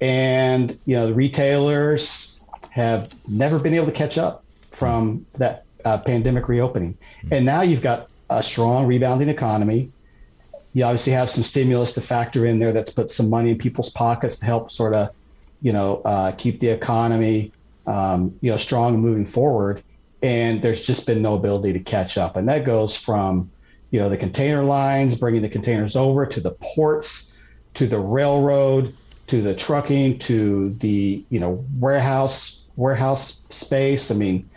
[0.00, 2.36] and you know the retailers
[2.70, 6.92] have never been able to catch up from that uh, pandemic reopening.
[6.94, 7.34] Mm-hmm.
[7.34, 9.90] And now you've got a strong rebounding economy.
[10.74, 13.90] You obviously have some stimulus to factor in there that's put some money in people's
[13.90, 15.10] pockets to help sort of,
[15.62, 17.52] you know, uh, keep the economy,
[17.86, 19.82] um, you know, strong and moving forward.
[20.22, 22.36] And there's just been no ability to catch up.
[22.36, 23.50] And that goes from,
[23.90, 27.36] you know, the container lines, bringing the containers over to the ports,
[27.74, 28.94] to the railroad,
[29.28, 34.10] to the trucking, to the, you know, warehouse warehouse space.
[34.10, 34.48] I mean,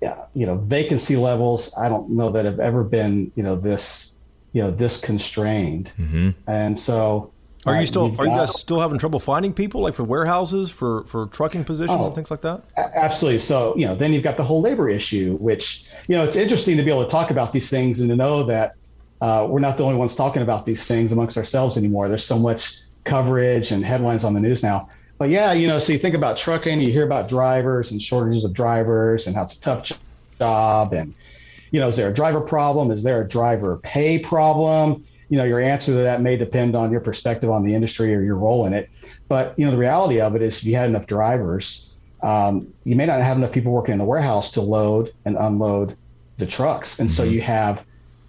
[0.00, 1.72] yeah, you know, vacancy levels.
[1.76, 4.14] I don't know that have ever been, you know, this,
[4.52, 5.92] you know, this constrained.
[5.98, 6.30] Mm-hmm.
[6.46, 7.32] And so,
[7.64, 11.04] are you still are you guys still having trouble finding people like for warehouses for
[11.04, 12.64] for trucking positions oh, and things like that?
[12.76, 13.38] Absolutely.
[13.38, 16.76] So you know, then you've got the whole labor issue, which you know it's interesting
[16.76, 18.74] to be able to talk about these things and to know that
[19.20, 22.08] uh, we're not the only ones talking about these things amongst ourselves anymore.
[22.08, 24.88] There's so much coverage and headlines on the news now.
[25.18, 28.44] But yeah, you know, so you think about trucking, you hear about drivers and shortages
[28.44, 30.00] of drivers and how it's a tough
[30.40, 30.92] job.
[30.92, 31.14] And,
[31.70, 32.90] you know, is there a driver problem?
[32.90, 35.04] Is there a driver pay problem?
[35.28, 38.22] You know, your answer to that may depend on your perspective on the industry or
[38.22, 38.90] your role in it.
[39.28, 41.91] But, you know, the reality of it is if you had enough drivers,
[42.22, 45.96] um, you may not have enough people working in the warehouse to load and unload
[46.38, 46.98] the trucks.
[46.98, 47.16] And mm-hmm.
[47.16, 47.84] so you have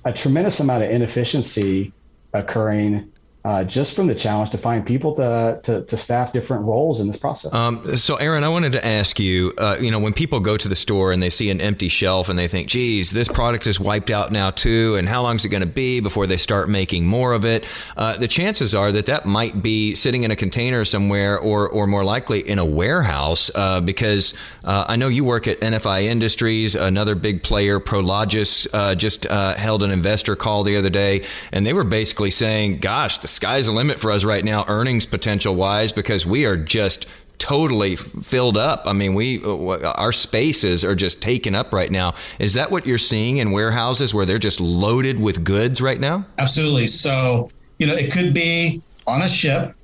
[0.05, 1.93] a tremendous amount of inefficiency
[2.33, 3.11] occurring
[3.45, 7.07] uh, just from the challenge to find people to, to, to staff different roles in
[7.07, 7.53] this process.
[7.53, 10.67] Um, so, Aaron, I wanted to ask you, uh, you know, when people go to
[10.69, 13.81] the store and they see an empty shelf and they think, geez, this product is
[13.81, 16.69] wiped out now too, and how long is it going to be before they start
[16.69, 17.65] making more of it?
[17.97, 21.85] Uh, the chances are that that might be sitting in a container somewhere or, or
[21.85, 24.33] more likely in a warehouse uh, because
[24.63, 29.83] uh, I know you work at NFI Industries, another big player, Prologis, uh, just held
[29.83, 33.71] an investor call the other day, and they were basically saying, gosh, the sky's the
[33.71, 37.05] limit for us right now, earnings potential wise, because we are just
[37.37, 38.83] totally filled up.
[38.85, 42.15] I mean, we uh, our spaces are just taken up right now.
[42.39, 46.25] Is that what you're seeing in warehouses where they're just loaded with goods right now?
[46.37, 46.87] Absolutely.
[46.87, 49.75] So, you know, it could be on a ship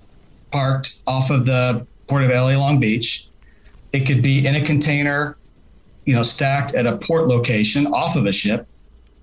[0.51, 3.27] parked off of the port of LA Long Beach.
[3.91, 5.37] It could be in a container,
[6.05, 8.67] you know, stacked at a port location off of a ship,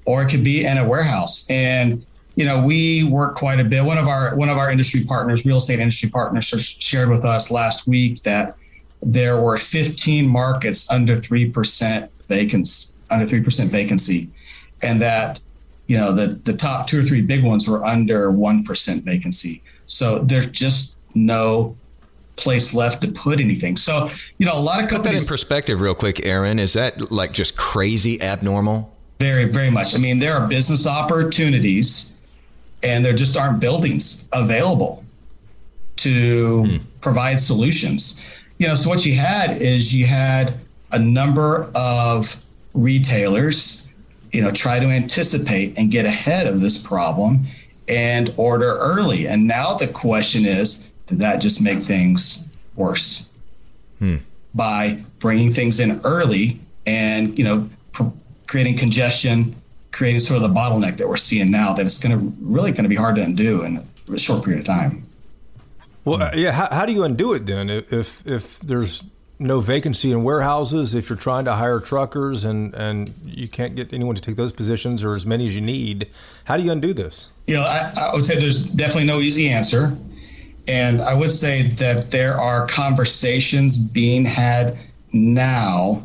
[0.05, 1.49] or it could be in a warehouse.
[1.51, 2.05] And
[2.37, 3.82] you know, we work quite a bit.
[3.82, 6.47] One of our one of our industry partners, real estate industry partners,
[6.78, 8.57] shared with us last week that
[9.03, 14.28] there were 15 markets under three percent vacancy, under three percent vacancy,
[14.82, 15.41] and that
[15.87, 19.62] you know the the top two or three big ones were under one percent vacancy.
[19.87, 21.74] So there's just no
[22.37, 23.76] place left to put anything.
[23.76, 25.22] So you know, a lot of companies.
[25.22, 26.59] Put that in perspective, real quick, Aaron.
[26.59, 28.93] Is that like just crazy abnormal?
[29.18, 29.95] Very, very much.
[29.95, 32.16] I mean, there are business opportunities
[32.83, 35.05] and there just aren't buildings available
[35.97, 36.77] to hmm.
[37.01, 38.29] provide solutions.
[38.59, 40.55] You know, so what you had is you had
[40.93, 42.43] a number of
[42.74, 43.93] retailers,
[44.33, 47.41] you know, try to anticipate and get ahead of this problem
[47.89, 49.27] and order early.
[49.27, 53.33] And now the question is, did that just make things worse?
[53.99, 54.16] Hmm.
[54.55, 58.05] By bringing things in early and, you know, pr-
[58.47, 59.55] creating congestion,
[59.97, 62.85] creating sort of the bottleneck that we're seeing now that it's going to really going
[62.85, 63.83] to be hard to undo in
[64.13, 65.07] a short period of time.
[66.05, 66.53] Well, uh, yeah.
[66.53, 67.71] How, how do you undo it then?
[67.71, 69.03] If if there's
[69.39, 73.93] no vacancy in warehouses, if you're trying to hire truckers and and you can't get
[73.93, 76.09] anyone to take those positions or as many as you need,
[76.45, 77.31] how do you undo this?
[77.47, 79.97] You know, I, I would say there's definitely no easy answer,
[80.69, 84.77] and I would say that there are conversations being had
[85.13, 86.03] now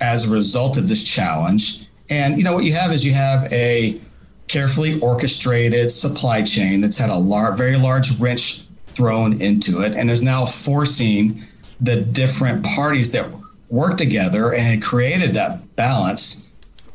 [0.00, 1.79] as a result of this challenge
[2.10, 4.00] and you know what you have is you have a
[4.48, 10.10] carefully orchestrated supply chain that's had a lar- very large wrench thrown into it and
[10.10, 11.42] is now forcing
[11.80, 13.30] the different parties that
[13.68, 16.50] work together and created that balance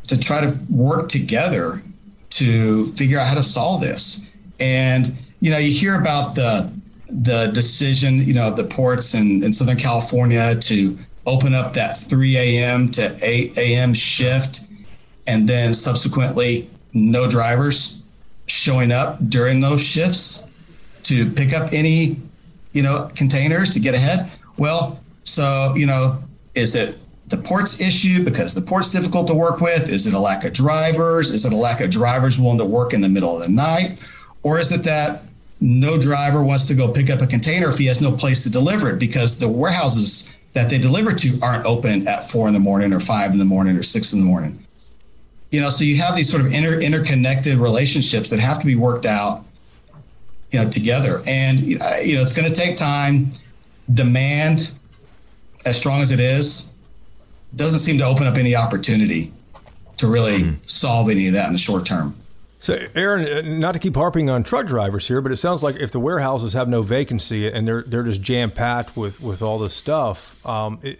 [0.07, 1.81] to try to work together
[2.29, 4.31] to figure out how to solve this.
[4.59, 6.71] And you know, you hear about the
[7.09, 11.95] the decision, you know, of the ports in, in Southern California to open up that
[11.95, 12.91] 3 a.m.
[12.91, 13.93] to 8 a.m.
[13.93, 14.64] shift
[15.27, 18.03] and then subsequently no drivers
[18.47, 20.51] showing up during those shifts
[21.03, 22.17] to pick up any,
[22.73, 24.31] you know, containers to get ahead.
[24.57, 26.19] Well, so, you know,
[26.53, 26.97] is it
[27.27, 29.89] the port's issue because the port's difficult to work with?
[29.89, 31.31] Is it a lack of drivers?
[31.31, 33.99] Is it a lack of drivers willing to work in the middle of the night?
[34.43, 35.23] Or is it that
[35.59, 38.51] no driver wants to go pick up a container if he has no place to
[38.51, 42.59] deliver it because the warehouses that they deliver to aren't open at four in the
[42.59, 44.64] morning or five in the morning or six in the morning?
[45.55, 48.75] You know, so you have these sort of inter- interconnected relationships that have to be
[48.75, 49.45] worked out,
[50.51, 51.21] you know, together.
[51.25, 53.31] And, you know, it's going to take time.
[53.93, 54.73] Demand,
[55.65, 56.77] as strong as it is,
[57.55, 59.31] doesn't seem to open up any opportunity
[59.95, 60.55] to really mm-hmm.
[60.65, 62.13] solve any of that in the short term.
[62.59, 65.77] So, Aaron, uh, not to keep harping on truck drivers here, but it sounds like
[65.77, 69.57] if the warehouses have no vacancy and they're they're just jam packed with with all
[69.57, 70.99] this stuff, um, it,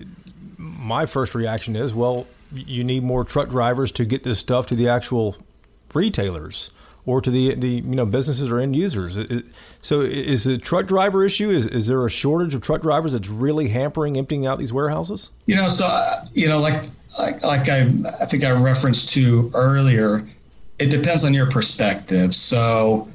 [0.58, 2.26] my first reaction is, well,
[2.56, 5.36] you need more truck drivers to get this stuff to the actual
[5.94, 6.70] retailers
[7.06, 9.18] or to the the you know businesses or end users.
[9.18, 9.46] It,
[9.82, 11.50] so, is the truck driver issue?
[11.50, 15.30] Is is there a shortage of truck drivers that's really hampering emptying out these warehouses?
[15.46, 16.84] You know, so uh, you know, like
[17.20, 17.82] like like I
[18.22, 20.28] I think I referenced to earlier.
[20.78, 22.34] It depends on your perspective.
[22.34, 23.10] So.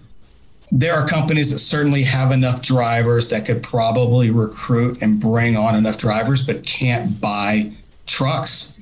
[0.73, 5.75] There are companies that certainly have enough drivers that could probably recruit and bring on
[5.75, 7.73] enough drivers, but can't buy
[8.07, 8.80] trucks,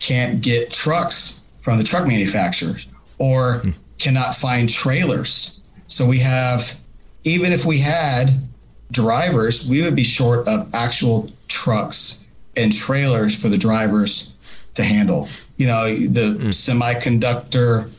[0.00, 2.86] can't get trucks from the truck manufacturers,
[3.18, 3.70] or hmm
[4.00, 5.62] cannot find trailers.
[5.86, 6.80] So we have,
[7.22, 8.30] even if we had
[8.90, 12.26] drivers, we would be short of actual trucks
[12.56, 14.36] and trailers for the drivers
[14.74, 15.28] to handle.
[15.56, 16.46] You know, the mm.
[16.48, 17.90] semiconductor,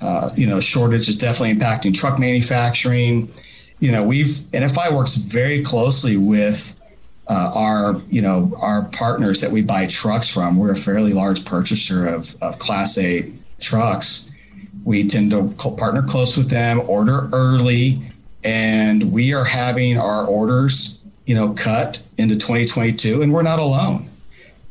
[0.00, 3.30] uh, you know, shortage is definitely impacting truck manufacturing.
[3.78, 6.79] You know, we've NFI works very closely with
[7.30, 10.58] uh, our, you know, our partners that we buy trucks from.
[10.58, 14.30] We're a fairly large purchaser of, of Class 8 trucks
[14.84, 18.00] we tend to partner close with them, order early,
[18.42, 24.08] and we are having our orders, you know, cut into 2022, and we're not alone.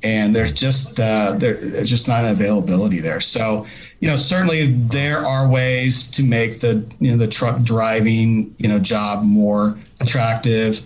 [0.02, 3.20] And there's just uh, there, there's just not availability there.
[3.20, 3.66] So,
[4.00, 8.70] you know, certainly there are ways to make the you know the truck driving you
[8.70, 10.82] know job more attractive.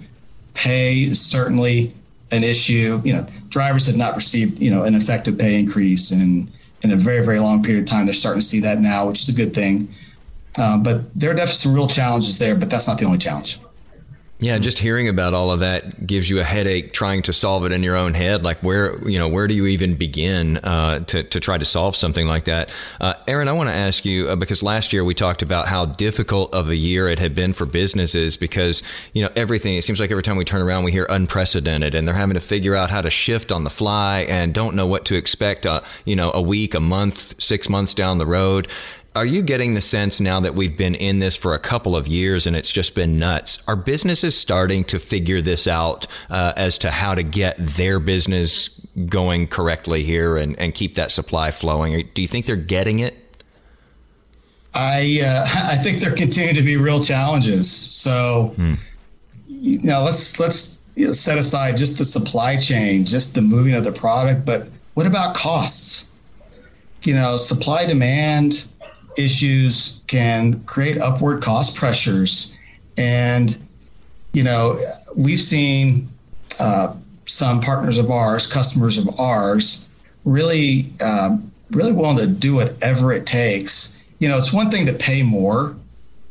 [0.54, 1.94] Pay is certainly
[2.32, 3.02] an issue.
[3.04, 6.52] You know, drivers have not received you know an effective pay increase and
[6.84, 8.06] in a very, very long period of time.
[8.06, 9.94] They're starting to see that now, which is a good thing.
[10.58, 13.60] Um, but there are definitely some real challenges there, but that's not the only challenge.
[14.44, 17.72] Yeah, just hearing about all of that gives you a headache trying to solve it
[17.72, 18.44] in your own head.
[18.44, 21.96] Like where you know where do you even begin uh, to to try to solve
[21.96, 22.70] something like that?
[23.00, 25.86] Uh, Aaron, I want to ask you uh, because last year we talked about how
[25.86, 28.84] difficult of a year it had been for businesses because
[29.14, 29.76] you know everything.
[29.76, 32.42] It seems like every time we turn around we hear unprecedented, and they're having to
[32.42, 35.66] figure out how to shift on the fly and don't know what to expect.
[35.66, 38.68] Uh, you know, a week, a month, six months down the road.
[39.16, 42.08] Are you getting the sense now that we've been in this for a couple of
[42.08, 43.62] years and it's just been nuts?
[43.68, 48.70] Are businesses starting to figure this out uh, as to how to get their business
[49.06, 52.10] going correctly here and, and keep that supply flowing?
[52.16, 53.46] Do you think they're getting it?
[54.74, 57.72] I uh, I think there continue to be real challenges.
[57.72, 58.74] So, hmm.
[59.46, 63.76] you know, let's let's you know, set aside just the supply chain, just the moving
[63.76, 66.12] of the product, but what about costs?
[67.04, 68.66] You know, supply demand
[69.18, 72.58] issues can create upward cost pressures.
[72.98, 73.58] And,
[74.34, 74.80] you know,
[75.16, 76.10] we've seen
[76.60, 76.94] uh,
[77.26, 79.90] some partners of ours, customers of ours,
[80.26, 84.04] really, um, really willing to do whatever it takes.
[84.20, 85.76] You know, it's one thing to pay more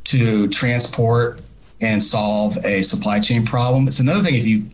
[0.05, 1.41] to transport
[1.81, 3.87] and solve a supply chain problem.
[3.87, 4.69] It's another thing if you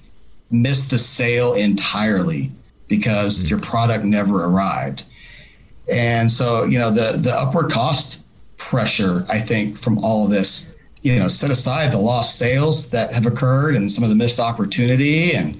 [0.51, 2.51] miss the sale entirely
[2.87, 3.49] because mm-hmm.
[3.49, 5.05] your product never arrived.
[5.91, 8.25] And so, you know, the the upward cost
[8.57, 13.13] pressure, I think, from all of this, you know, set aside the lost sales that
[13.13, 15.59] have occurred and some of the missed opportunity and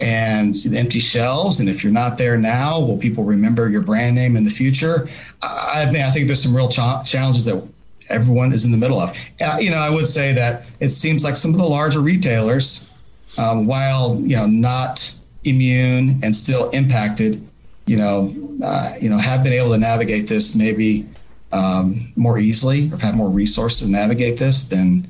[0.00, 1.60] and the empty shelves.
[1.60, 5.08] And if you're not there now, will people remember your brand name in the future?
[5.42, 7.62] I mean, I think there's some real ch- challenges that
[8.10, 9.16] everyone is in the middle of.
[9.40, 12.92] Uh, you know, I would say that it seems like some of the larger retailers,
[13.38, 15.12] um, while you know not
[15.44, 17.46] immune and still impacted,
[17.86, 21.06] you know, uh, you know, have been able to navigate this maybe
[21.52, 25.06] um, more easily or have had more resources to navigate this than,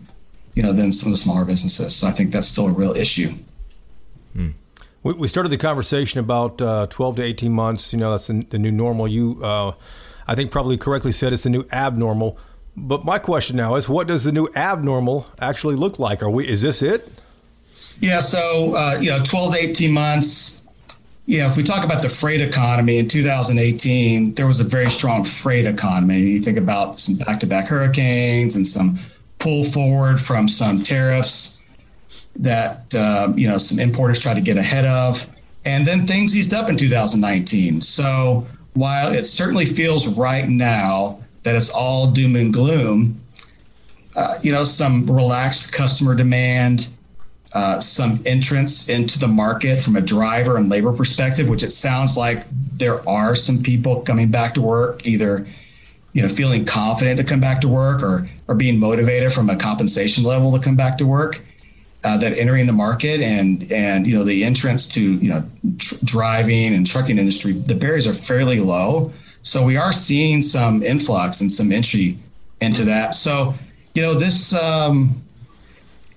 [0.54, 1.94] you know, than some of the smaller businesses.
[1.96, 3.32] So I think that's still a real issue.
[4.34, 4.50] Hmm.
[5.02, 7.92] We, we started the conversation about uh, 12 to 18 months.
[7.92, 9.08] You know, that's the, the new normal.
[9.08, 9.72] You, uh,
[10.26, 12.38] I think, probably correctly said it's the new abnormal.
[12.76, 16.22] But my question now is, what does the new abnormal actually look like?
[16.22, 16.48] Are we?
[16.48, 17.08] Is this it?
[18.00, 18.20] Yeah.
[18.20, 20.53] So uh, you know, 12 to 18 months
[21.26, 25.24] yeah, if we talk about the freight economy in 2018, there was a very strong
[25.24, 26.20] freight economy.
[26.20, 28.98] You think about some back to back hurricanes and some
[29.38, 31.62] pull forward from some tariffs
[32.36, 35.30] that, uh, you know, some importers tried to get ahead of.
[35.64, 37.80] And then things eased up in 2019.
[37.80, 43.18] So while it certainly feels right now that it's all doom and gloom,
[44.14, 46.88] uh, you know, some relaxed customer demand,
[47.54, 52.16] uh, some entrance into the market from a driver and labor perspective, which it sounds
[52.16, 55.46] like there are some people coming back to work, either
[56.12, 59.56] you know feeling confident to come back to work or or being motivated from a
[59.56, 61.40] compensation level to come back to work.
[62.02, 65.42] Uh, that entering the market and and you know the entrance to you know
[65.78, 69.12] tr- driving and trucking industry, the barriers are fairly low.
[69.42, 72.18] So we are seeing some influx and some entry
[72.60, 73.14] into that.
[73.14, 73.54] So
[73.94, 75.23] you know this um,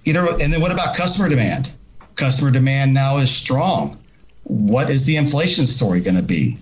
[0.08, 1.74] you know, and then what about customer demand?
[2.16, 4.00] Customer demand now is strong.
[4.44, 6.58] What is the inflation story going to be?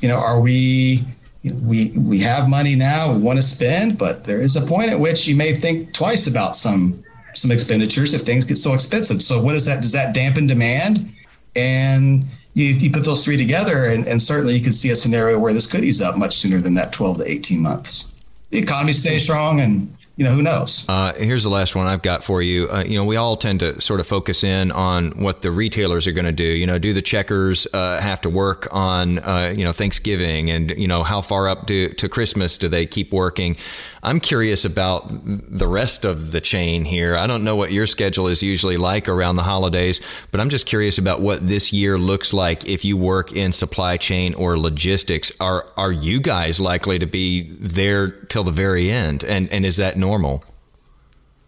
[0.00, 1.04] You know, are we
[1.44, 4.98] we we have money now, we want to spend, but there is a point at
[4.98, 7.04] which you may think twice about some
[7.34, 9.22] some expenditures if things get so expensive.
[9.22, 9.80] So what is that?
[9.80, 11.12] Does that dampen demand?
[11.54, 15.38] And you, you put those three together, and, and certainly you could see a scenario
[15.38, 18.12] where this could ease up much sooner than that 12 to 18 months.
[18.50, 20.88] The economy stays strong and you know, who knows?
[20.88, 22.70] Uh, here's the last one I've got for you.
[22.70, 26.06] Uh, you know, we all tend to sort of focus in on what the retailers
[26.06, 26.42] are going to do.
[26.42, 30.70] You know, do the checkers uh, have to work on, uh, you know, Thanksgiving and,
[30.70, 33.58] you know, how far up do, to Christmas do they keep working?
[34.02, 37.14] I'm curious about the rest of the chain here.
[37.16, 40.00] I don't know what your schedule is usually like around the holidays,
[40.30, 43.96] but I'm just curious about what this year looks like if you work in supply
[43.96, 45.32] chain or logistics.
[45.40, 49.24] Are are you guys likely to be there till the very end?
[49.24, 50.05] And and is that normal?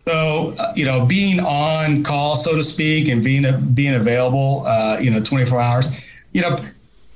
[0.07, 3.45] So, uh, you know, being on call, so to speak, and being
[3.75, 6.57] being available, uh, you know, 24 hours, you know,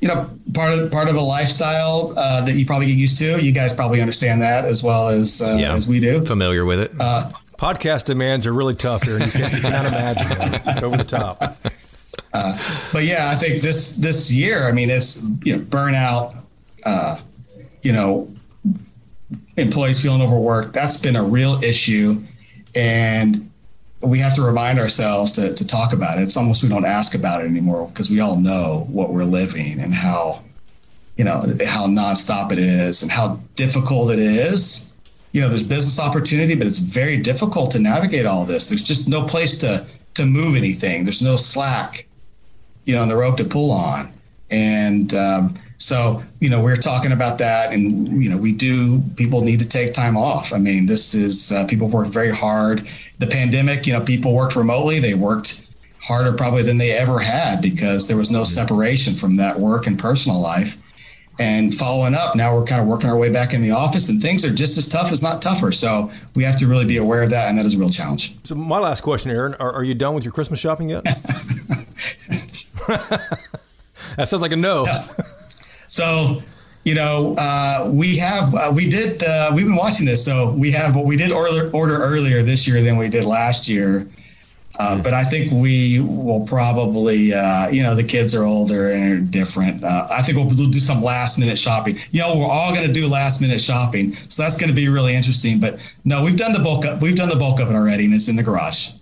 [0.01, 3.43] you know, part of part of a lifestyle uh, that you probably get used to.
[3.43, 6.23] You guys probably understand that as well as uh, yeah, as we do.
[6.25, 6.93] Familiar with it.
[7.01, 9.21] Uh, Podcast demands are really tough here.
[9.21, 10.61] You, can't, you cannot imagine.
[10.67, 11.57] It's over the top.
[12.35, 12.57] Uh,
[12.95, 16.35] but yeah, I think this this year, I mean, it's you know burnout.
[16.85, 17.19] Uh,
[17.83, 18.29] you know,
[19.57, 20.73] employees feeling overworked.
[20.73, 22.23] That's been a real issue,
[22.75, 23.51] and
[24.03, 26.23] we have to remind ourselves to, to talk about it.
[26.23, 29.79] It's almost we don't ask about it anymore because we all know what we're living
[29.81, 30.43] and how,
[31.17, 34.95] you know, how nonstop it is and how difficult it is.
[35.31, 38.69] You know, there's business opportunity, but it's very difficult to navigate all this.
[38.69, 41.05] There's just no place to to move anything.
[41.05, 42.07] There's no slack,
[42.85, 44.13] you know, on the rope to pull on.
[44.51, 49.03] And um, so, you know, we're talking about that, and you know, we do.
[49.17, 50.53] People need to take time off.
[50.53, 52.89] I mean, this is uh, people have worked very hard.
[53.19, 55.01] The pandemic, you know, people worked remotely.
[55.01, 55.69] They worked
[56.01, 59.99] harder probably than they ever had because there was no separation from that work and
[59.99, 60.81] personal life.
[61.41, 64.23] And following up, now we're kind of working our way back in the office, and
[64.23, 65.73] things are just as tough as not tougher.
[65.73, 68.37] So we have to really be aware of that, and that is a real challenge.
[68.45, 71.03] So my last question, Aaron, are, are you done with your Christmas shopping yet?
[72.87, 74.85] that sounds like a no.
[74.87, 75.07] Yeah.
[75.93, 76.43] So,
[76.85, 80.25] you know, uh, we have uh, we did uh, we've been watching this.
[80.25, 83.69] So we have what we did order order earlier this year than we did last
[83.69, 84.09] year.
[84.79, 89.13] Uh, but I think we will probably, uh, you know, the kids are older and
[89.13, 89.85] are different.
[89.85, 91.99] Uh, I think we'll, we'll do some last minute shopping.
[92.11, 94.89] You know, we're all going to do last minute shopping, so that's going to be
[94.89, 95.61] really interesting.
[95.61, 98.15] But no, we've done the bulk of we've done the bulk of it already, and
[98.15, 98.93] it's in the garage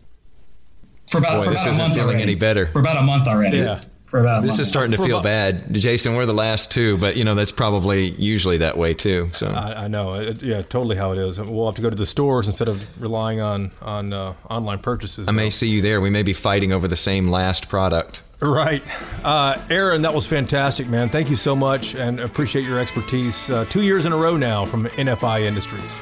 [1.08, 2.22] for about Boy, for about a month already.
[2.22, 3.58] Any better for about a month already.
[3.58, 3.80] Yeah
[4.10, 4.42] for about.
[4.42, 6.16] This is starting to feel bad, Jason.
[6.16, 9.30] We're the last two, but you know that's probably usually that way too.
[9.32, 11.40] So I, I know, it, yeah, totally how it is.
[11.40, 15.28] We'll have to go to the stores instead of relying on on uh, online purchases.
[15.28, 16.00] I may see you there.
[16.00, 18.22] We may be fighting over the same last product.
[18.42, 18.82] Right,
[19.22, 20.02] uh, Aaron.
[20.02, 21.10] That was fantastic, man.
[21.10, 23.48] Thank you so much, and appreciate your expertise.
[23.48, 25.94] Uh, two years in a row now from NFI Industries.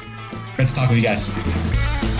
[0.56, 2.17] Great to talk with you guys.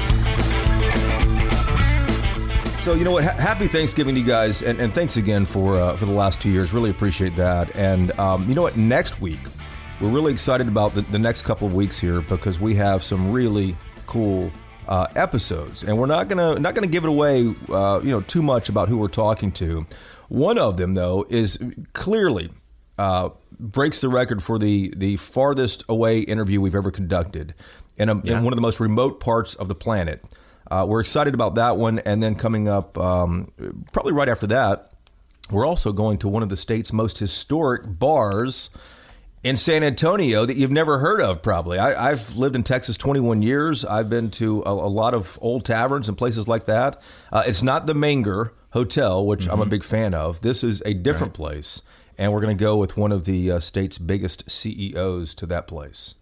[2.88, 3.24] So you know what?
[3.24, 6.48] happy Thanksgiving to you guys, and, and thanks again for uh, for the last two
[6.48, 6.72] years.
[6.72, 7.76] Really appreciate that.
[7.76, 8.78] And um, you know what?
[8.78, 9.40] Next week,
[10.00, 13.30] we're really excited about the, the next couple of weeks here because we have some
[13.30, 13.76] really
[14.06, 14.50] cool
[14.88, 18.40] uh, episodes, and we're not gonna not gonna give it away, uh, you know, too
[18.40, 19.86] much about who we're talking to.
[20.28, 21.58] One of them, though, is
[21.92, 22.48] clearly
[22.96, 23.28] uh,
[23.60, 27.54] breaks the record for the the farthest away interview we've ever conducted
[27.98, 28.38] in, a, yeah.
[28.38, 30.24] in one of the most remote parts of the planet.
[30.70, 31.98] Uh, we're excited about that one.
[32.00, 33.52] And then coming up, um,
[33.92, 34.92] probably right after that,
[35.50, 38.70] we're also going to one of the state's most historic bars
[39.42, 41.78] in San Antonio that you've never heard of, probably.
[41.78, 43.84] I, have lived in Texas 21 years.
[43.84, 47.00] I've been to a, a, lot of old taverns and places like that.
[47.32, 49.52] Uh, it's not the Menger, Hotel, which mm-hmm.
[49.52, 49.70] I'm a mm-hmm.
[49.70, 50.42] big fan of.
[50.42, 51.52] This is a different right.
[51.52, 51.82] place,
[52.18, 55.66] and we're going to go with one of the uh, state's biggest CEOs to that
[55.66, 56.14] place.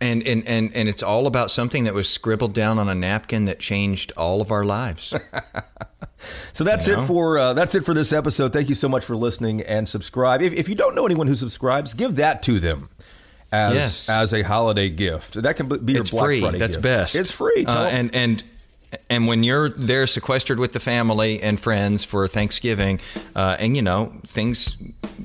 [0.00, 3.46] And, and and and it's all about something that was scribbled down on a napkin
[3.46, 5.12] that changed all of our lives.
[6.52, 7.02] so that's you know?
[7.02, 8.52] it for uh, that's it for this episode.
[8.52, 10.40] Thank you so much for listening and subscribe.
[10.40, 12.90] If, if you don't know anyone who subscribes, give that to them
[13.50, 14.08] as yes.
[14.08, 15.34] as a holiday gift.
[15.42, 16.40] That can be your it's Black free.
[16.40, 16.82] Friday That's gift.
[16.82, 17.14] best.
[17.14, 17.64] It's free.
[17.66, 18.44] Uh, and and
[19.10, 23.00] and when you're there sequestered with the family and friends for Thanksgiving,
[23.34, 24.76] uh, and you know things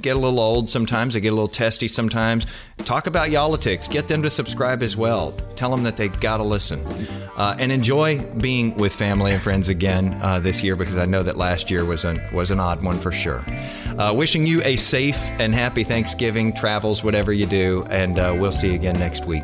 [0.01, 2.45] get a little old sometimes, they get a little testy sometimes.
[2.79, 3.89] Talk about Y'all-itics.
[3.89, 5.31] Get them to subscribe as well.
[5.55, 6.85] Tell them that they got to listen
[7.37, 11.23] uh, and enjoy being with family and friends again uh, this year because I know
[11.23, 13.43] that last year was an was an odd one for sure.
[13.97, 18.51] Uh, wishing you a safe and happy Thanksgiving, travels, whatever you do, and uh, we'll
[18.51, 19.43] see you again next week.